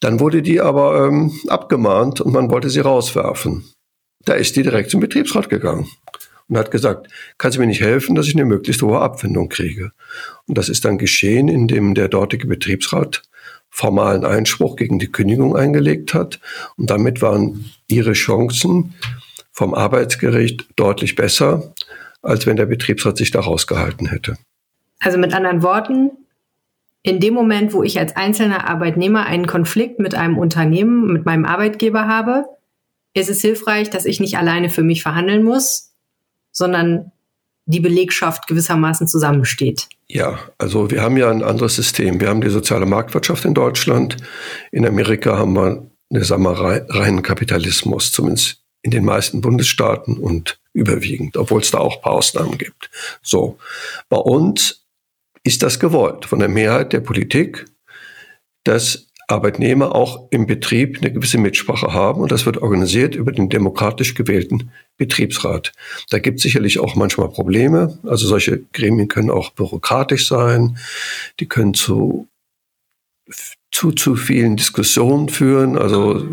Dann 0.01 0.19
wurde 0.19 0.41
die 0.41 0.59
aber 0.59 1.07
ähm, 1.07 1.31
abgemahnt 1.47 2.19
und 2.19 2.33
man 2.33 2.51
wollte 2.51 2.69
sie 2.69 2.81
rauswerfen. 2.81 3.63
Da 4.25 4.33
ist 4.33 4.55
die 4.55 4.63
direkt 4.63 4.91
zum 4.91 4.99
Betriebsrat 4.99 5.49
gegangen 5.49 5.87
und 6.51 6.57
hat 6.57 6.69
gesagt, 6.69 7.07
kannst 7.37 7.55
du 7.55 7.61
mir 7.61 7.67
nicht 7.67 7.79
helfen, 7.79 8.13
dass 8.13 8.27
ich 8.27 8.35
eine 8.35 8.43
möglichst 8.43 8.81
hohe 8.81 8.99
Abfindung 8.99 9.47
kriege? 9.47 9.93
Und 10.47 10.57
das 10.57 10.67
ist 10.67 10.83
dann 10.83 10.97
geschehen, 10.97 11.47
indem 11.47 11.95
der 11.95 12.09
dortige 12.09 12.45
Betriebsrat 12.45 13.23
formalen 13.69 14.25
Einspruch 14.25 14.75
gegen 14.75 14.99
die 14.99 15.09
Kündigung 15.09 15.55
eingelegt 15.55 16.13
hat. 16.13 16.41
Und 16.75 16.89
damit 16.89 17.21
waren 17.21 17.71
ihre 17.87 18.11
Chancen 18.11 18.95
vom 19.53 19.73
Arbeitsgericht 19.73 20.67
deutlich 20.75 21.15
besser, 21.15 21.73
als 22.21 22.45
wenn 22.45 22.57
der 22.57 22.65
Betriebsrat 22.65 23.15
sich 23.15 23.31
da 23.31 23.39
rausgehalten 23.39 24.07
hätte. 24.09 24.37
Also 24.99 25.17
mit 25.17 25.33
anderen 25.33 25.63
Worten, 25.63 26.11
in 27.01 27.21
dem 27.21 27.33
Moment, 27.33 27.71
wo 27.71 27.81
ich 27.81 27.97
als 27.97 28.17
einzelner 28.17 28.67
Arbeitnehmer 28.67 29.25
einen 29.25 29.47
Konflikt 29.47 29.99
mit 29.99 30.15
einem 30.15 30.37
Unternehmen, 30.37 31.13
mit 31.13 31.25
meinem 31.25 31.45
Arbeitgeber 31.45 32.09
habe, 32.09 32.43
ist 33.13 33.29
es 33.29 33.39
hilfreich, 33.39 33.89
dass 33.89 34.05
ich 34.05 34.19
nicht 34.19 34.37
alleine 34.37 34.69
für 34.69 34.83
mich 34.83 35.01
verhandeln 35.01 35.43
muss, 35.43 35.90
sondern 36.51 37.11
die 37.65 37.79
Belegschaft 37.79 38.47
gewissermaßen 38.47 39.07
zusammensteht. 39.07 39.87
Ja, 40.07 40.39
also 40.57 40.91
wir 40.91 41.01
haben 41.01 41.17
ja 41.17 41.29
ein 41.29 41.43
anderes 41.43 41.75
System. 41.75 42.19
Wir 42.19 42.29
haben 42.29 42.41
die 42.41 42.49
soziale 42.49 42.85
Marktwirtschaft 42.85 43.45
in 43.45 43.53
Deutschland. 43.53 44.17
In 44.71 44.85
Amerika 44.85 45.37
haben 45.37 45.53
wir 45.53 45.87
eine, 46.09 46.23
sagen 46.25 46.43
wir, 46.43 46.59
reinen 46.89 47.21
Kapitalismus, 47.21 48.11
zumindest 48.11 48.61
in 48.81 48.91
den 48.91 49.05
meisten 49.05 49.41
Bundesstaaten 49.41 50.17
und 50.17 50.59
überwiegend, 50.73 51.37
obwohl 51.37 51.61
es 51.61 51.71
da 51.71 51.77
auch 51.77 51.97
ein 51.97 52.01
paar 52.01 52.13
Ausnahmen 52.13 52.57
gibt. 52.57 52.89
So, 53.21 53.57
bei 54.09 54.17
uns 54.17 54.85
ist 55.43 55.63
das 55.63 55.79
gewollt 55.79 56.25
von 56.25 56.39
der 56.39 56.49
Mehrheit 56.49 56.93
der 56.93 56.99
Politik, 56.99 57.65
dass 58.63 59.07
Arbeitnehmer 59.31 59.95
auch 59.95 60.27
im 60.29 60.45
Betrieb 60.45 60.99
eine 61.01 61.11
gewisse 61.11 61.37
Mitsprache 61.37 61.93
haben 61.93 62.21
und 62.21 62.31
das 62.31 62.45
wird 62.45 62.57
organisiert 62.57 63.15
über 63.15 63.31
den 63.31 63.49
demokratisch 63.49 64.13
gewählten 64.13 64.71
Betriebsrat. 64.97 65.71
Da 66.09 66.19
gibt 66.19 66.37
es 66.37 66.43
sicherlich 66.43 66.79
auch 66.79 66.95
manchmal 66.95 67.29
Probleme. 67.29 67.97
Also 68.03 68.27
solche 68.27 68.61
Gremien 68.73 69.07
können 69.07 69.31
auch 69.31 69.51
bürokratisch 69.51 70.27
sein, 70.27 70.77
die 71.39 71.47
können 71.47 71.73
zu 71.73 72.27
zu, 73.71 73.91
zu 73.91 74.15
vielen 74.15 74.57
Diskussionen 74.57 75.29
führen. 75.29 75.77
Also 75.77 76.25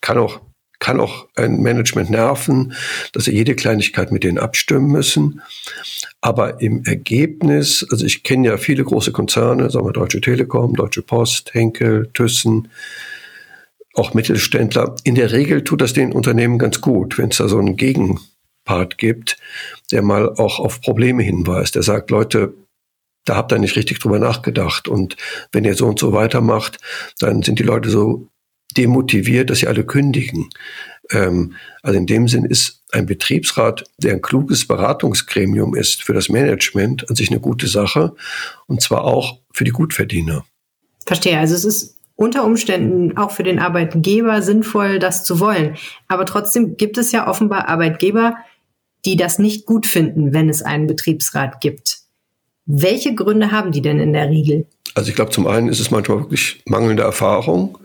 kann 0.00 0.18
auch 0.18 0.40
kann 0.78 1.00
auch 1.00 1.26
ein 1.36 1.60
Management 1.62 2.10
nerven, 2.10 2.74
dass 3.12 3.24
sie 3.24 3.34
jede 3.34 3.54
Kleinigkeit 3.54 4.12
mit 4.12 4.24
denen 4.24 4.38
abstimmen 4.38 4.88
müssen. 4.88 5.40
Aber 6.20 6.60
im 6.60 6.84
Ergebnis, 6.84 7.86
also 7.90 8.04
ich 8.04 8.22
kenne 8.22 8.48
ja 8.48 8.56
viele 8.56 8.84
große 8.84 9.12
Konzerne, 9.12 9.70
sagen 9.70 9.86
wir 9.86 9.92
Deutsche 9.92 10.20
Telekom, 10.20 10.74
Deutsche 10.74 11.02
Post, 11.02 11.54
Henkel, 11.54 12.08
Thyssen, 12.12 12.68
auch 13.94 14.14
Mittelständler. 14.14 14.94
In 15.04 15.14
der 15.14 15.32
Regel 15.32 15.64
tut 15.64 15.80
das 15.80 15.92
den 15.92 16.12
Unternehmen 16.12 16.58
ganz 16.58 16.80
gut, 16.80 17.18
wenn 17.18 17.30
es 17.30 17.38
da 17.38 17.48
so 17.48 17.58
einen 17.58 17.76
Gegenpart 17.76 18.98
gibt, 18.98 19.38
der 19.90 20.02
mal 20.02 20.28
auch 20.36 20.58
auf 20.58 20.80
Probleme 20.80 21.22
hinweist. 21.22 21.74
Der 21.74 21.82
sagt, 21.82 22.10
Leute, 22.10 22.52
da 23.24 23.36
habt 23.36 23.52
ihr 23.52 23.58
nicht 23.58 23.76
richtig 23.76 23.98
drüber 23.98 24.18
nachgedacht. 24.18 24.88
Und 24.88 25.16
wenn 25.52 25.64
ihr 25.64 25.74
so 25.74 25.86
und 25.86 25.98
so 25.98 26.12
weitermacht, 26.12 26.78
dann 27.18 27.42
sind 27.42 27.58
die 27.58 27.64
Leute 27.64 27.90
so 27.90 28.28
demotiviert, 28.76 29.50
dass 29.50 29.58
sie 29.58 29.66
alle 29.66 29.84
kündigen. 29.84 30.50
Ähm, 31.10 31.54
also 31.82 31.98
in 31.98 32.06
dem 32.06 32.28
Sinn 32.28 32.44
ist 32.44 32.82
ein 32.92 33.06
Betriebsrat, 33.06 33.84
der 33.98 34.12
ein 34.12 34.22
kluges 34.22 34.66
Beratungsgremium 34.66 35.74
ist 35.74 36.02
für 36.02 36.14
das 36.14 36.28
Management, 36.28 37.08
an 37.08 37.16
sich 37.16 37.30
eine 37.30 37.40
gute 37.40 37.66
Sache. 37.66 38.14
Und 38.66 38.80
zwar 38.80 39.04
auch 39.04 39.38
für 39.52 39.64
die 39.64 39.70
Gutverdiener. 39.70 40.44
Verstehe. 41.04 41.38
Also 41.38 41.54
es 41.54 41.64
ist 41.64 41.96
unter 42.16 42.44
Umständen 42.44 43.16
auch 43.16 43.30
für 43.30 43.42
den 43.42 43.58
Arbeitgeber 43.58 44.42
sinnvoll, 44.42 44.98
das 44.98 45.24
zu 45.24 45.38
wollen. 45.38 45.76
Aber 46.08 46.24
trotzdem 46.24 46.76
gibt 46.76 46.98
es 46.98 47.12
ja 47.12 47.28
offenbar 47.28 47.68
Arbeitgeber, 47.68 48.36
die 49.04 49.16
das 49.16 49.38
nicht 49.38 49.66
gut 49.66 49.86
finden, 49.86 50.32
wenn 50.32 50.48
es 50.48 50.62
einen 50.62 50.86
Betriebsrat 50.86 51.60
gibt. 51.60 51.98
Welche 52.64 53.14
Gründe 53.14 53.52
haben 53.52 53.70
die 53.70 53.82
denn 53.82 54.00
in 54.00 54.12
der 54.12 54.28
Regel? 54.28 54.66
Also 54.94 55.10
ich 55.10 55.14
glaube, 55.14 55.30
zum 55.30 55.46
einen 55.46 55.68
ist 55.68 55.78
es 55.78 55.90
manchmal 55.90 56.18
wirklich 56.20 56.62
mangelnde 56.66 57.04
Erfahrung. 57.04 57.78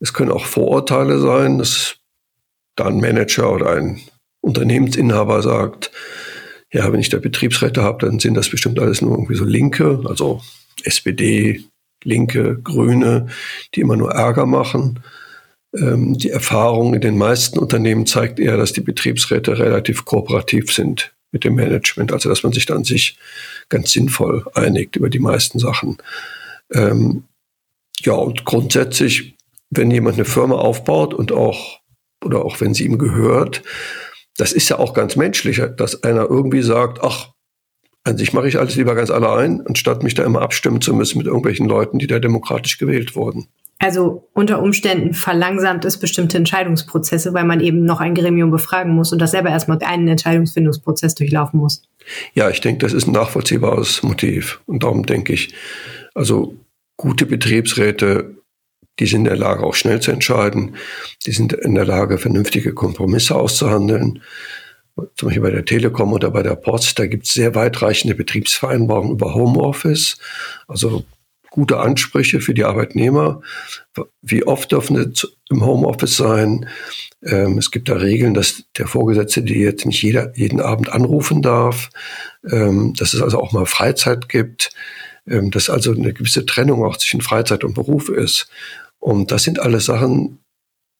Es 0.00 0.12
können 0.12 0.30
auch 0.30 0.44
Vorurteile 0.44 1.18
sein, 1.18 1.58
dass 1.58 1.96
da 2.76 2.86
ein 2.86 3.00
Manager 3.00 3.52
oder 3.52 3.72
ein 3.72 4.00
Unternehmensinhaber 4.40 5.42
sagt, 5.42 5.90
ja, 6.72 6.92
wenn 6.92 7.00
ich 7.00 7.08
da 7.08 7.18
Betriebsräte 7.18 7.82
habe, 7.82 8.06
dann 8.06 8.18
sind 8.18 8.34
das 8.34 8.50
bestimmt 8.50 8.78
alles 8.78 9.00
nur 9.00 9.12
irgendwie 9.12 9.36
so 9.36 9.44
Linke, 9.44 10.02
also 10.04 10.42
SPD, 10.84 11.64
Linke, 12.04 12.58
Grüne, 12.62 13.28
die 13.74 13.80
immer 13.80 13.96
nur 13.96 14.12
Ärger 14.12 14.46
machen. 14.46 15.00
Ähm, 15.74 16.18
die 16.18 16.30
Erfahrung 16.30 16.94
in 16.94 17.00
den 17.00 17.16
meisten 17.16 17.58
Unternehmen 17.58 18.06
zeigt 18.06 18.38
eher, 18.38 18.56
dass 18.56 18.72
die 18.72 18.80
Betriebsräte 18.80 19.58
relativ 19.58 20.04
kooperativ 20.04 20.72
sind 20.72 21.14
mit 21.32 21.44
dem 21.44 21.54
Management, 21.54 22.12
also 22.12 22.28
dass 22.28 22.42
man 22.42 22.52
sich 22.52 22.66
dann 22.66 22.84
sich 22.84 23.18
ganz 23.68 23.92
sinnvoll 23.92 24.44
einigt 24.54 24.96
über 24.96 25.10
die 25.10 25.18
meisten 25.18 25.58
Sachen. 25.58 25.98
Ähm, 26.72 27.24
ja, 28.00 28.14
und 28.14 28.44
grundsätzlich, 28.44 29.35
wenn 29.70 29.90
jemand 29.90 30.16
eine 30.16 30.24
Firma 30.24 30.56
aufbaut 30.56 31.14
und 31.14 31.32
auch, 31.32 31.80
oder 32.24 32.44
auch 32.44 32.60
wenn 32.60 32.74
sie 32.74 32.84
ihm 32.84 32.98
gehört, 32.98 33.62
das 34.36 34.52
ist 34.52 34.68
ja 34.68 34.78
auch 34.78 34.94
ganz 34.94 35.16
menschlich, 35.16 35.62
dass 35.76 36.02
einer 36.02 36.28
irgendwie 36.28 36.62
sagt, 36.62 37.02
ach, 37.02 37.30
an 38.04 38.18
sich 38.18 38.32
mache 38.32 38.48
ich 38.48 38.58
alles 38.58 38.76
lieber 38.76 38.94
ganz 38.94 39.10
allein, 39.10 39.62
anstatt 39.66 40.02
mich 40.02 40.14
da 40.14 40.22
immer 40.22 40.42
abstimmen 40.42 40.80
zu 40.80 40.94
müssen 40.94 41.18
mit 41.18 41.26
irgendwelchen 41.26 41.66
Leuten, 41.66 41.98
die 41.98 42.06
da 42.06 42.20
demokratisch 42.20 42.78
gewählt 42.78 43.16
wurden. 43.16 43.48
Also 43.78 44.28
unter 44.32 44.62
Umständen 44.62 45.12
verlangsamt 45.12 45.84
es 45.84 45.98
bestimmte 45.98 46.38
Entscheidungsprozesse, 46.38 47.34
weil 47.34 47.44
man 47.44 47.60
eben 47.60 47.84
noch 47.84 48.00
ein 48.00 48.14
Gremium 48.14 48.50
befragen 48.50 48.94
muss 48.94 49.12
und 49.12 49.18
das 49.18 49.32
selber 49.32 49.50
erstmal 49.50 49.78
einen 49.82 50.08
Entscheidungsfindungsprozess 50.08 51.14
durchlaufen 51.14 51.60
muss. 51.60 51.82
Ja, 52.32 52.48
ich 52.48 52.60
denke, 52.60 52.78
das 52.78 52.94
ist 52.94 53.06
ein 53.06 53.12
nachvollziehbares 53.12 54.02
Motiv. 54.02 54.60
Und 54.66 54.82
darum 54.82 55.04
denke 55.04 55.34
ich, 55.34 55.52
also 56.14 56.54
gute 56.96 57.26
Betriebsräte, 57.26 58.36
die 58.98 59.06
sind 59.06 59.20
in 59.20 59.24
der 59.24 59.36
Lage, 59.36 59.64
auch 59.64 59.74
schnell 59.74 60.00
zu 60.00 60.10
entscheiden. 60.10 60.76
Die 61.26 61.32
sind 61.32 61.52
in 61.52 61.74
der 61.74 61.84
Lage, 61.84 62.18
vernünftige 62.18 62.72
Kompromisse 62.72 63.34
auszuhandeln 63.34 64.22
zum 65.14 65.28
Beispiel 65.28 65.42
bei 65.42 65.50
der 65.50 65.64
Telekom 65.64 66.12
oder 66.12 66.30
bei 66.30 66.42
der 66.42 66.56
Post, 66.56 66.98
da 66.98 67.06
gibt 67.06 67.26
es 67.26 67.34
sehr 67.34 67.54
weitreichende 67.54 68.14
Betriebsvereinbarungen 68.14 69.12
über 69.12 69.34
Homeoffice, 69.34 70.18
also 70.68 71.04
gute 71.50 71.78
Ansprüche 71.78 72.40
für 72.40 72.54
die 72.54 72.64
Arbeitnehmer. 72.64 73.40
Wie 74.22 74.46
oft 74.46 74.72
dürfen 74.72 75.14
sie 75.14 75.28
im 75.50 75.64
Homeoffice 75.64 76.16
sein? 76.16 76.68
Ähm, 77.22 77.58
es 77.58 77.70
gibt 77.70 77.88
da 77.88 77.94
Regeln, 77.94 78.34
dass 78.34 78.64
der 78.76 78.86
Vorgesetzte 78.86 79.42
die 79.42 79.60
jetzt 79.60 79.86
nicht 79.86 80.02
jeder, 80.02 80.36
jeden 80.36 80.60
Abend 80.60 80.90
anrufen 80.90 81.40
darf, 81.42 81.90
ähm, 82.50 82.92
dass 82.98 83.14
es 83.14 83.22
also 83.22 83.38
auch 83.40 83.52
mal 83.52 83.66
Freizeit 83.66 84.28
gibt, 84.28 84.70
ähm, 85.28 85.50
dass 85.50 85.70
also 85.70 85.92
eine 85.92 86.12
gewisse 86.12 86.46
Trennung 86.46 86.84
auch 86.84 86.96
zwischen 86.96 87.20
Freizeit 87.20 87.64
und 87.64 87.74
Beruf 87.74 88.08
ist. 88.08 88.48
Und 88.98 89.30
das 89.30 89.42
sind 89.42 89.60
alles 89.60 89.86
Sachen, 89.86 90.38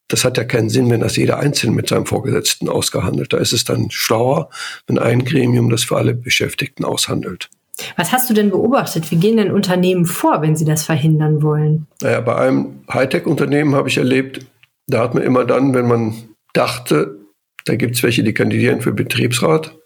das 0.08 0.24
hat 0.24 0.36
ja 0.36 0.44
keinen 0.44 0.68
Sinn, 0.68 0.90
wenn 0.90 1.00
das 1.00 1.16
jeder 1.16 1.38
einzeln 1.38 1.74
mit 1.74 1.88
seinem 1.88 2.06
Vorgesetzten 2.06 2.68
ausgehandelt. 2.68 3.32
Da 3.32 3.38
ist 3.38 3.52
es 3.52 3.64
dann 3.64 3.90
schlauer, 3.90 4.50
wenn 4.86 4.98
ein 4.98 5.24
Gremium 5.24 5.70
das 5.70 5.84
für 5.84 5.96
alle 5.96 6.14
Beschäftigten 6.14 6.84
aushandelt. 6.84 7.50
Was 7.96 8.12
hast 8.12 8.30
du 8.30 8.34
denn 8.34 8.50
beobachtet? 8.50 9.10
Wie 9.10 9.16
gehen 9.16 9.36
denn 9.36 9.50
Unternehmen 9.50 10.06
vor, 10.06 10.40
wenn 10.40 10.56
sie 10.56 10.64
das 10.64 10.84
verhindern 10.84 11.42
wollen? 11.42 11.86
Naja, 12.00 12.20
bei 12.20 12.36
einem 12.36 12.84
Hightech-Unternehmen 12.90 13.74
habe 13.74 13.88
ich 13.88 13.98
erlebt, 13.98 14.46
da 14.86 15.00
hat 15.00 15.14
man 15.14 15.22
immer 15.22 15.44
dann, 15.44 15.74
wenn 15.74 15.86
man 15.86 16.14
dachte, 16.54 17.18
da 17.66 17.74
gibt 17.74 17.96
es 17.96 18.02
welche, 18.02 18.22
die 18.22 18.32
kandidieren 18.32 18.80
für 18.80 18.92
Betriebsrat, 18.92 19.76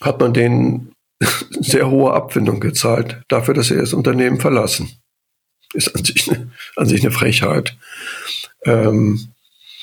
hat 0.00 0.18
man 0.18 0.32
denen 0.32 0.92
sehr 1.60 1.90
hohe 1.90 2.12
Abfindung 2.12 2.60
gezahlt 2.60 3.22
dafür, 3.28 3.54
dass 3.54 3.68
sie 3.68 3.76
das 3.76 3.92
Unternehmen 3.92 4.40
verlassen. 4.40 4.90
Ist 5.72 5.94
an 5.94 6.04
sich 6.04 6.30
eine, 6.30 6.50
an 6.76 6.86
sich 6.86 7.02
eine 7.02 7.12
Frechheit. 7.12 7.76
Ähm, 8.64 9.28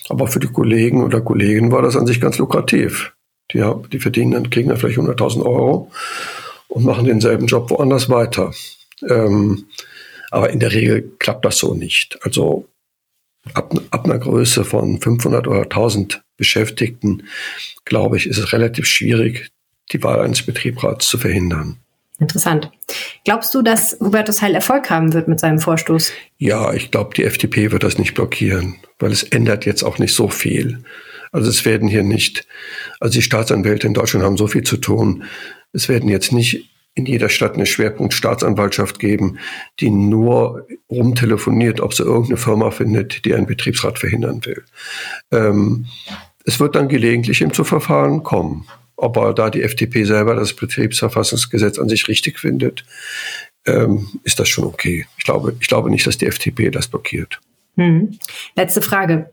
aber 0.10 0.28
für 0.28 0.40
die 0.40 0.48
Kollegen 0.48 1.04
oder 1.04 1.22
Kolleginnen 1.22 1.72
war 1.72 1.82
das 1.82 1.96
an 1.96 2.08
sich 2.08 2.20
ganz 2.20 2.38
lukrativ. 2.38 3.14
Die, 3.52 3.64
die 3.92 4.00
verdienen 4.00 4.32
dann, 4.32 4.50
kriegen 4.50 4.70
dann 4.70 4.78
vielleicht 4.78 4.98
100.000 4.98 5.46
Euro 5.46 5.92
und 6.68 6.86
machen 6.86 7.06
denselben 7.06 7.48
Job 7.48 7.70
woanders 7.70 8.10
weiter. 8.10 8.52
Ähm, 9.08 9.66
aber 10.32 10.50
in 10.50 10.60
der 10.60 10.74
Regel 10.74 11.14
klappt 11.20 11.46
das 11.46 11.58
so 11.58 11.74
nicht. 11.74 12.20
Also 12.24 12.68
ab, 13.54 13.74
ab 13.92 14.06
einer 14.06 14.20
Größe 14.20 14.66
von 14.66 15.00
500 15.00 15.48
oder 15.48 15.62
1000 15.62 16.22
Beschäftigten, 16.38 17.24
glaube 17.86 18.18
ich, 18.18 18.28
ist 18.28 18.38
es 18.38 18.54
relativ 18.54 18.86
schwierig, 18.86 19.50
die 19.92 20.04
Wahl 20.04 20.22
eines 20.22 20.44
Betriebsrats 20.44 21.08
zu 21.08 21.18
verhindern. 21.18 21.78
Interessant. 22.20 22.72
Glaubst 23.26 23.54
du, 23.54 23.62
dass 23.62 23.98
Hubertus 24.00 24.42
Heil 24.42 24.56
Erfolg 24.56 24.90
haben 24.90 25.14
wird 25.14 25.28
mit 25.28 25.40
seinem 25.40 25.60
Vorstoß? 25.60 26.12
Ja, 26.40 26.74
ich 26.74 26.90
glaube, 26.90 27.14
die 27.16 27.24
FDP 27.24 27.72
wird 27.72 27.84
das 27.84 28.00
nicht 28.00 28.16
blockieren, 28.16 28.78
weil 28.98 29.12
es 29.12 29.24
ändert 29.24 29.66
jetzt 29.66 29.84
auch 29.84 30.00
nicht 30.00 30.16
so 30.16 30.28
viel. 30.28 30.84
Also 31.32 31.50
es 31.50 31.66
werden 31.66 31.88
hier 31.88 32.04
nicht, 32.04 32.48
also 33.00 33.14
die 33.14 33.22
Staatsanwälte 33.22 33.86
in 33.86 33.94
Deutschland 33.94 34.26
haben 34.26 34.38
so 34.38 34.48
viel 34.48 34.64
zu 34.64 34.78
tun. 34.78 35.24
Es 35.74 35.90
werden 35.90 36.10
jetzt 36.10 36.32
nicht 36.32 36.70
in 36.96 37.06
jeder 37.06 37.30
Stadt 37.30 37.54
eine 37.54 37.68
Schwerpunkt-Staatsanwaltschaft 37.68 38.98
geben, 38.98 39.38
die 39.80 39.92
nur 39.92 40.66
rumtelefoniert, 40.90 41.80
ob 41.80 41.94
sie 41.94 42.02
irgendeine 42.02 42.38
Firma 42.38 42.72
findet, 42.72 43.24
die 43.24 43.36
einen 43.36 43.46
Betriebsrat 43.46 44.00
verhindern 44.00 44.44
will. 44.46 44.64
Ähm, 45.32 45.86
es 46.44 46.60
wird 46.60 46.76
dann 46.76 46.88
gelegentlich 46.88 47.42
im 47.42 47.54
zu 47.54 47.64
Verfahren 47.64 48.24
kommen. 48.24 48.66
Aber 48.98 49.34
da 49.34 49.50
die 49.50 49.62
FDP 49.62 50.04
selber 50.06 50.36
das 50.36 50.54
Betriebsverfassungsgesetz 50.54 51.78
an 51.78 51.88
sich 51.88 52.08
richtig 52.08 52.40
findet, 52.40 52.84
ähm, 53.66 54.08
ist 54.24 54.40
das 54.40 54.50
schon 54.50 54.66
okay. 54.66 55.06
Ich 55.18 55.24
glaube, 55.24 55.56
ich 55.60 55.68
glaube 55.68 55.90
nicht, 55.90 56.08
dass 56.08 56.18
die 56.18 56.26
FDP 56.26 56.72
das 56.72 56.88
blockiert. 56.88 57.40
Hm. 57.76 58.18
Letzte 58.56 58.82
Frage. 58.82 59.30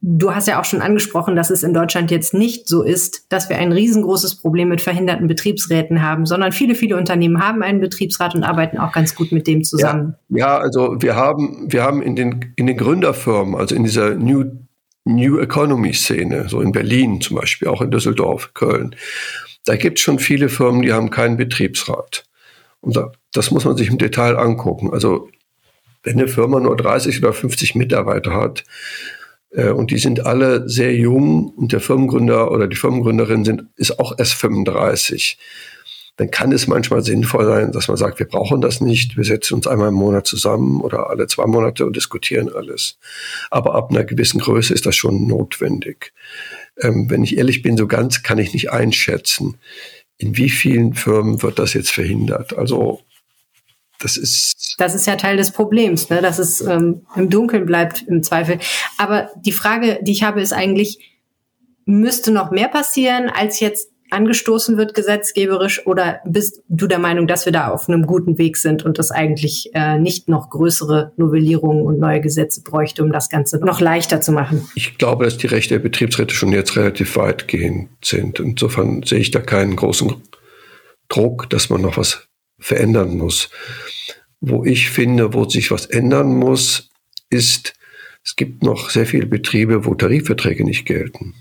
Du 0.00 0.32
hast 0.32 0.46
ja 0.46 0.60
auch 0.60 0.64
schon 0.64 0.80
angesprochen, 0.80 1.34
dass 1.34 1.50
es 1.50 1.64
in 1.64 1.74
Deutschland 1.74 2.12
jetzt 2.12 2.32
nicht 2.32 2.68
so 2.68 2.84
ist, 2.84 3.26
dass 3.30 3.48
wir 3.48 3.58
ein 3.58 3.72
riesengroßes 3.72 4.36
Problem 4.36 4.68
mit 4.68 4.80
verhinderten 4.80 5.26
Betriebsräten 5.26 6.02
haben, 6.02 6.24
sondern 6.24 6.52
viele, 6.52 6.76
viele 6.76 6.96
Unternehmen 6.96 7.42
haben 7.44 7.64
einen 7.64 7.80
Betriebsrat 7.80 8.36
und 8.36 8.44
arbeiten 8.44 8.78
auch 8.78 8.92
ganz 8.92 9.16
gut 9.16 9.32
mit 9.32 9.48
dem 9.48 9.64
zusammen. 9.64 10.14
Ja, 10.28 10.38
ja 10.38 10.58
also 10.58 11.02
wir 11.02 11.16
haben, 11.16 11.72
wir 11.72 11.82
haben 11.82 12.00
in 12.00 12.14
den, 12.14 12.52
in 12.54 12.68
den 12.68 12.76
Gründerfirmen, 12.76 13.56
also 13.56 13.74
in 13.74 13.82
dieser 13.82 14.14
New 14.14 14.44
New 15.08 15.38
Economy 15.38 15.94
Szene, 15.94 16.48
so 16.48 16.60
in 16.60 16.72
Berlin 16.72 17.20
zum 17.20 17.36
Beispiel, 17.36 17.68
auch 17.68 17.80
in 17.80 17.90
Düsseldorf, 17.90 18.52
Köln. 18.54 18.94
Da 19.64 19.76
gibt 19.76 19.98
es 19.98 20.04
schon 20.04 20.18
viele 20.18 20.48
Firmen, 20.48 20.82
die 20.82 20.92
haben 20.92 21.10
keinen 21.10 21.36
Betriebsrat. 21.36 22.24
Und 22.80 22.96
da, 22.96 23.12
das 23.32 23.50
muss 23.50 23.64
man 23.64 23.76
sich 23.76 23.88
im 23.88 23.98
Detail 23.98 24.36
angucken. 24.36 24.92
Also 24.92 25.28
wenn 26.02 26.18
eine 26.18 26.28
Firma 26.28 26.60
nur 26.60 26.76
30 26.76 27.18
oder 27.18 27.32
50 27.32 27.74
Mitarbeiter 27.74 28.34
hat 28.34 28.64
äh, 29.50 29.70
und 29.70 29.90
die 29.90 29.98
sind 29.98 30.26
alle 30.26 30.68
sehr 30.68 30.94
jung 30.94 31.48
und 31.48 31.72
der 31.72 31.80
Firmengründer 31.80 32.50
oder 32.50 32.68
die 32.68 32.76
Firmengründerin 32.76 33.44
sind, 33.44 33.64
ist 33.76 33.98
auch 33.98 34.14
erst 34.18 34.34
35, 34.34 35.38
dann 36.18 36.32
kann 36.32 36.50
es 36.50 36.66
manchmal 36.66 37.02
sinnvoll 37.02 37.46
sein, 37.46 37.70
dass 37.70 37.86
man 37.86 37.96
sagt, 37.96 38.18
wir 38.18 38.26
brauchen 38.26 38.60
das 38.60 38.80
nicht, 38.80 39.16
wir 39.16 39.22
setzen 39.22 39.54
uns 39.54 39.68
einmal 39.68 39.88
im 39.88 39.94
Monat 39.94 40.26
zusammen 40.26 40.80
oder 40.80 41.10
alle 41.10 41.28
zwei 41.28 41.46
Monate 41.46 41.86
und 41.86 41.94
diskutieren 41.94 42.52
alles. 42.52 42.98
Aber 43.50 43.76
ab 43.76 43.90
einer 43.90 44.02
gewissen 44.02 44.40
Größe 44.40 44.74
ist 44.74 44.84
das 44.84 44.96
schon 44.96 45.28
notwendig. 45.28 46.12
Ähm, 46.80 47.08
wenn 47.08 47.22
ich 47.22 47.38
ehrlich 47.38 47.62
bin, 47.62 47.76
so 47.76 47.86
ganz 47.86 48.24
kann 48.24 48.38
ich 48.38 48.52
nicht 48.52 48.72
einschätzen, 48.72 49.58
in 50.18 50.36
wie 50.36 50.50
vielen 50.50 50.94
Firmen 50.94 51.40
wird 51.40 51.60
das 51.60 51.72
jetzt 51.72 51.92
verhindert. 51.92 52.58
Also 52.58 53.00
das 54.00 54.16
ist. 54.16 54.74
Das 54.78 54.96
ist 54.96 55.06
ja 55.06 55.14
Teil 55.14 55.36
des 55.36 55.52
Problems, 55.52 56.10
ne? 56.10 56.20
dass 56.20 56.40
es 56.40 56.60
ähm, 56.60 57.02
im 57.14 57.30
Dunkeln 57.30 57.64
bleibt 57.64 58.02
im 58.08 58.24
Zweifel. 58.24 58.58
Aber 58.96 59.30
die 59.36 59.52
Frage, 59.52 60.00
die 60.02 60.12
ich 60.12 60.24
habe, 60.24 60.40
ist 60.40 60.52
eigentlich, 60.52 60.98
müsste 61.84 62.32
noch 62.32 62.50
mehr 62.50 62.68
passieren, 62.68 63.30
als 63.30 63.60
jetzt 63.60 63.90
angestoßen 64.10 64.76
wird 64.76 64.94
gesetzgeberisch 64.94 65.86
oder 65.86 66.20
bist 66.24 66.62
du 66.68 66.86
der 66.86 66.98
Meinung, 66.98 67.26
dass 67.26 67.44
wir 67.44 67.52
da 67.52 67.68
auf 67.68 67.88
einem 67.88 68.06
guten 68.06 68.38
Weg 68.38 68.56
sind 68.56 68.84
und 68.84 68.98
das 68.98 69.10
eigentlich 69.10 69.70
äh, 69.74 69.98
nicht 69.98 70.28
noch 70.28 70.50
größere 70.50 71.12
Novellierungen 71.16 71.84
und 71.84 71.98
neue 71.98 72.20
Gesetze 72.20 72.62
bräuchte, 72.62 73.02
um 73.02 73.12
das 73.12 73.28
Ganze 73.28 73.58
noch 73.58 73.80
leichter 73.80 74.20
zu 74.20 74.32
machen? 74.32 74.68
Ich 74.74 74.98
glaube, 74.98 75.24
dass 75.24 75.36
die 75.36 75.46
Rechte 75.46 75.74
der 75.74 75.80
Betriebsräte 75.80 76.34
schon 76.34 76.52
jetzt 76.52 76.76
relativ 76.76 77.16
weitgehend 77.16 77.90
sind. 78.02 78.40
Insofern 78.40 79.02
sehe 79.02 79.18
ich 79.18 79.30
da 79.30 79.40
keinen 79.40 79.76
großen 79.76 80.14
Druck, 81.08 81.48
dass 81.50 81.70
man 81.70 81.82
noch 81.82 81.96
was 81.96 82.28
verändern 82.58 83.16
muss. 83.16 83.50
Wo 84.40 84.64
ich 84.64 84.90
finde, 84.90 85.34
wo 85.34 85.48
sich 85.48 85.70
was 85.70 85.86
ändern 85.86 86.36
muss, 86.36 86.90
ist, 87.30 87.74
es 88.24 88.36
gibt 88.36 88.62
noch 88.62 88.90
sehr 88.90 89.06
viele 89.06 89.26
Betriebe, 89.26 89.84
wo 89.84 89.94
Tarifverträge 89.94 90.64
nicht 90.64 90.84
gelten. 90.84 91.34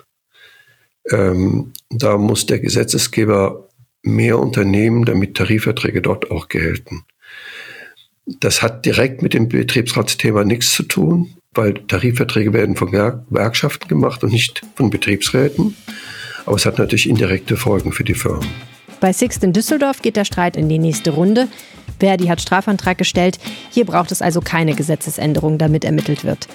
Ähm, 1.12 1.74
da 1.89 2.17
muss 2.17 2.46
der 2.46 2.60
Gesetzesgeber 2.60 3.67
mehr 4.04 4.39
unternehmen, 4.39 5.06
damit 5.06 5.36
Tarifverträge 5.36 6.02
dort 6.02 6.32
auch 6.32 6.48
gelten. 6.48 7.04
Das 8.26 8.62
hat 8.62 8.86
direkt 8.86 9.22
mit 9.22 9.34
dem 9.34 9.48
Betriebsratsthema 9.48 10.43
nichts 10.43 10.74
zu 10.74 10.84
tun, 10.84 11.38
weil 11.54 11.74
Tarifverträge 11.74 12.54
werden 12.54 12.76
von 12.76 12.91
Gewerkschaften 12.91 13.88
gemacht 13.88 14.24
und 14.24 14.32
nicht 14.32 14.62
von 14.76 14.89
Betriebsräten. 14.89 15.76
Aber 16.46 16.56
es 16.56 16.65
hat 16.65 16.78
natürlich 16.78 17.10
indirekte 17.10 17.58
Folgen 17.58 17.91
für 17.91 18.04
die 18.04 18.13
Firmen. 18.13 18.48
Bei 19.00 19.13
Sixt 19.13 19.43
in 19.43 19.54
Düsseldorf 19.54 20.02
geht 20.02 20.15
der 20.15 20.26
Streit 20.26 20.58
in 20.58 20.70
die 20.70 20.80
nächste 20.80 21.12
Runde. 21.12 21.48
Verdi 22.00 22.28
hat 22.28 22.41
Strafantrag 22.41 22.98
gestellt. 22.98 23.39
Hier 23.72 23.86
braucht 23.86 24.12
es 24.12 24.22
also 24.22 24.41
keine 24.41 24.74
Gesetzesänderung, 24.74 25.58
damit 25.58 25.86
ermittelt 25.86 26.24
wird. 26.24 26.48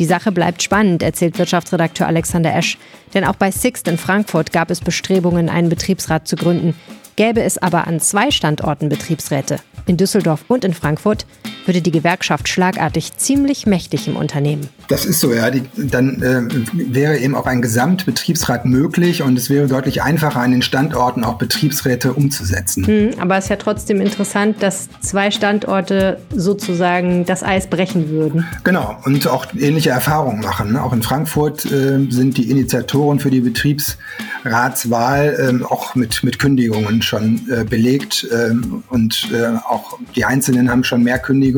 Die 0.00 0.06
Sache 0.06 0.32
bleibt 0.32 0.62
spannend, 0.62 1.02
erzählt 1.02 1.38
Wirtschaftsredakteur 1.38 2.06
Alexander 2.06 2.56
Esch. 2.56 2.78
Denn 3.12 3.22
auch 3.22 3.36
bei 3.36 3.50
Sixt 3.50 3.86
in 3.86 3.98
Frankfurt 3.98 4.50
gab 4.50 4.70
es 4.70 4.80
Bestrebungen, 4.80 5.50
einen 5.50 5.68
Betriebsrat 5.68 6.26
zu 6.26 6.36
gründen. 6.36 6.74
Gäbe 7.16 7.42
es 7.42 7.58
aber 7.58 7.86
an 7.86 8.00
zwei 8.00 8.30
Standorten 8.30 8.88
Betriebsräte, 8.88 9.58
in 9.84 9.98
Düsseldorf 9.98 10.46
und 10.48 10.64
in 10.64 10.72
Frankfurt, 10.72 11.26
würde 11.66 11.82
die 11.82 11.90
Gewerkschaft 11.90 12.48
schlagartig 12.48 13.16
ziemlich 13.16 13.66
mächtig 13.66 14.08
im 14.08 14.16
Unternehmen. 14.16 14.68
Das 14.88 15.04
ist 15.04 15.20
so, 15.20 15.32
ja. 15.32 15.50
Die, 15.50 15.62
dann 15.76 16.20
äh, 16.20 16.42
wäre 16.72 17.18
eben 17.18 17.36
auch 17.36 17.46
ein 17.46 17.62
Gesamtbetriebsrat 17.62 18.64
möglich 18.64 19.22
und 19.22 19.38
es 19.38 19.48
wäre 19.48 19.68
deutlich 19.68 20.02
einfacher, 20.02 20.40
an 20.40 20.50
den 20.50 20.62
Standorten 20.62 21.22
auch 21.22 21.38
Betriebsräte 21.38 22.12
umzusetzen. 22.12 22.86
Hm, 22.86 23.10
aber 23.20 23.36
es 23.36 23.44
ist 23.44 23.50
ja 23.50 23.56
trotzdem 23.56 24.00
interessant, 24.00 24.62
dass 24.62 24.88
zwei 25.00 25.30
Standorte 25.30 26.18
sozusagen 26.34 27.24
das 27.24 27.44
Eis 27.44 27.68
brechen 27.68 28.10
würden. 28.10 28.46
Genau, 28.64 28.96
und 29.04 29.28
auch 29.28 29.46
ähnliche 29.56 29.90
Erfahrungen 29.90 30.40
machen. 30.40 30.72
Ne? 30.72 30.82
Auch 30.82 30.92
in 30.92 31.02
Frankfurt 31.02 31.66
äh, 31.66 32.00
sind 32.08 32.36
die 32.36 32.50
Initiatoren 32.50 33.20
für 33.20 33.30
die 33.30 33.40
Betriebsratswahl 33.40 35.60
äh, 35.60 35.64
auch 35.64 35.94
mit, 35.94 36.24
mit 36.24 36.38
Kündigungen 36.38 37.02
schon 37.02 37.42
äh, 37.48 37.64
belegt 37.64 38.26
ähm, 38.32 38.82
und 38.88 39.28
äh, 39.32 39.56
auch 39.68 39.98
die 40.16 40.24
Einzelnen 40.24 40.70
haben 40.70 40.82
schon 40.82 41.02
mehr 41.02 41.18
Kündigungen 41.18 41.49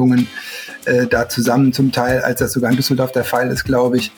äh, 0.85 1.07
da 1.07 1.29
zusammen 1.29 1.73
zum 1.73 1.93
Teil, 1.93 2.21
als 2.21 2.41
das 2.41 2.53
sogar 2.53 2.71
in 2.71 2.77
Düsseldorf 2.77 3.13
der 3.13 3.25
Fall 3.25 3.49
ist, 3.51 3.65
glaube 3.65 3.99
ich. 3.99 4.13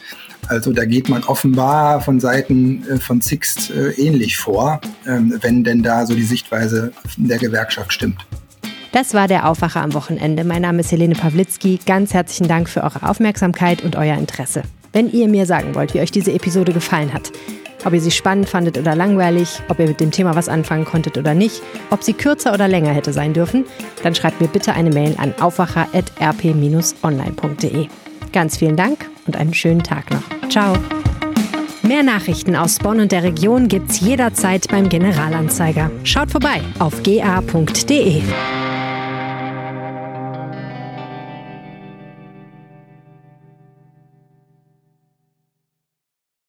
Also 0.48 0.72
da 0.72 0.84
geht 0.84 1.08
man 1.08 1.24
offenbar 1.24 2.00
von 2.00 2.20
Seiten 2.20 2.84
äh, 2.88 2.98
von 2.98 3.20
Sixt 3.20 3.70
äh, 3.70 3.90
ähnlich 3.92 4.37
vor, 4.37 4.80
ähm, 5.06 5.38
wenn 5.40 5.64
denn 5.64 5.82
da 5.82 6.06
so 6.06 6.14
die 6.14 6.22
Sichtweise 6.22 6.92
der 7.16 7.38
Gewerkschaft 7.38 7.92
stimmt. 7.92 8.26
Das 8.92 9.12
war 9.12 9.26
der 9.26 9.48
Aufwacher 9.48 9.82
am 9.82 9.92
Wochenende. 9.94 10.44
Mein 10.44 10.62
Name 10.62 10.80
ist 10.80 10.92
Helene 10.92 11.14
Pawlitzki. 11.14 11.80
Ganz 11.84 12.14
herzlichen 12.14 12.46
Dank 12.46 12.68
für 12.68 12.84
eure 12.84 13.08
Aufmerksamkeit 13.08 13.82
und 13.82 13.96
euer 13.96 14.16
Interesse. 14.16 14.62
Wenn 14.92 15.10
ihr 15.10 15.26
mir 15.26 15.46
sagen 15.46 15.74
wollt, 15.74 15.94
wie 15.94 16.00
euch 16.00 16.12
diese 16.12 16.32
Episode 16.32 16.72
gefallen 16.72 17.12
hat, 17.12 17.32
ob 17.85 17.92
ihr 17.92 18.01
sie 18.01 18.11
spannend 18.11 18.49
fandet 18.49 18.79
oder 18.79 18.94
langweilig, 18.94 19.61
ob 19.68 19.79
ihr 19.79 19.88
mit 19.88 20.01
dem 20.01 20.11
Thema 20.11 20.35
was 20.35 20.49
anfangen 20.49 20.85
konntet 20.85 21.18
oder 21.18 21.35
nicht, 21.35 21.62
ob 21.90 22.03
sie 22.03 22.14
kürzer 22.14 22.55
oder 22.55 22.68
länger 22.68 22.92
hätte 22.92 23.12
sein 23.12 23.33
dürfen, 23.33 23.64
dann 24.03 24.14
schreibt 24.14 24.40
mir 24.40 24.49
bitte 24.49 24.73
eine 24.73 24.90
Mail 24.90 25.14
an 25.18 25.35
aufwacher.rp-online.de. 25.40 27.87
Ganz 28.33 28.57
vielen 28.57 28.77
Dank 28.77 29.09
und 29.27 29.37
einen 29.37 29.55
schönen 29.55 29.83
Tag 29.83 30.11
noch. 30.11 30.51
Ciao. 30.51 30.77
Mehr 31.83 32.03
Nachrichten 32.03 32.57
aus 32.57 32.79
Bonn 32.79 32.99
und 32.99 33.12
der 33.12 33.23
Region 33.23 33.68
gibt's 33.68 34.01
jederzeit 34.01 34.68
beim 34.68 34.88
Generalanzeiger. 34.88 35.90
Schaut 36.03 36.31
vorbei 36.31 36.62
auf 36.79 37.03
ga.de. 37.03 38.23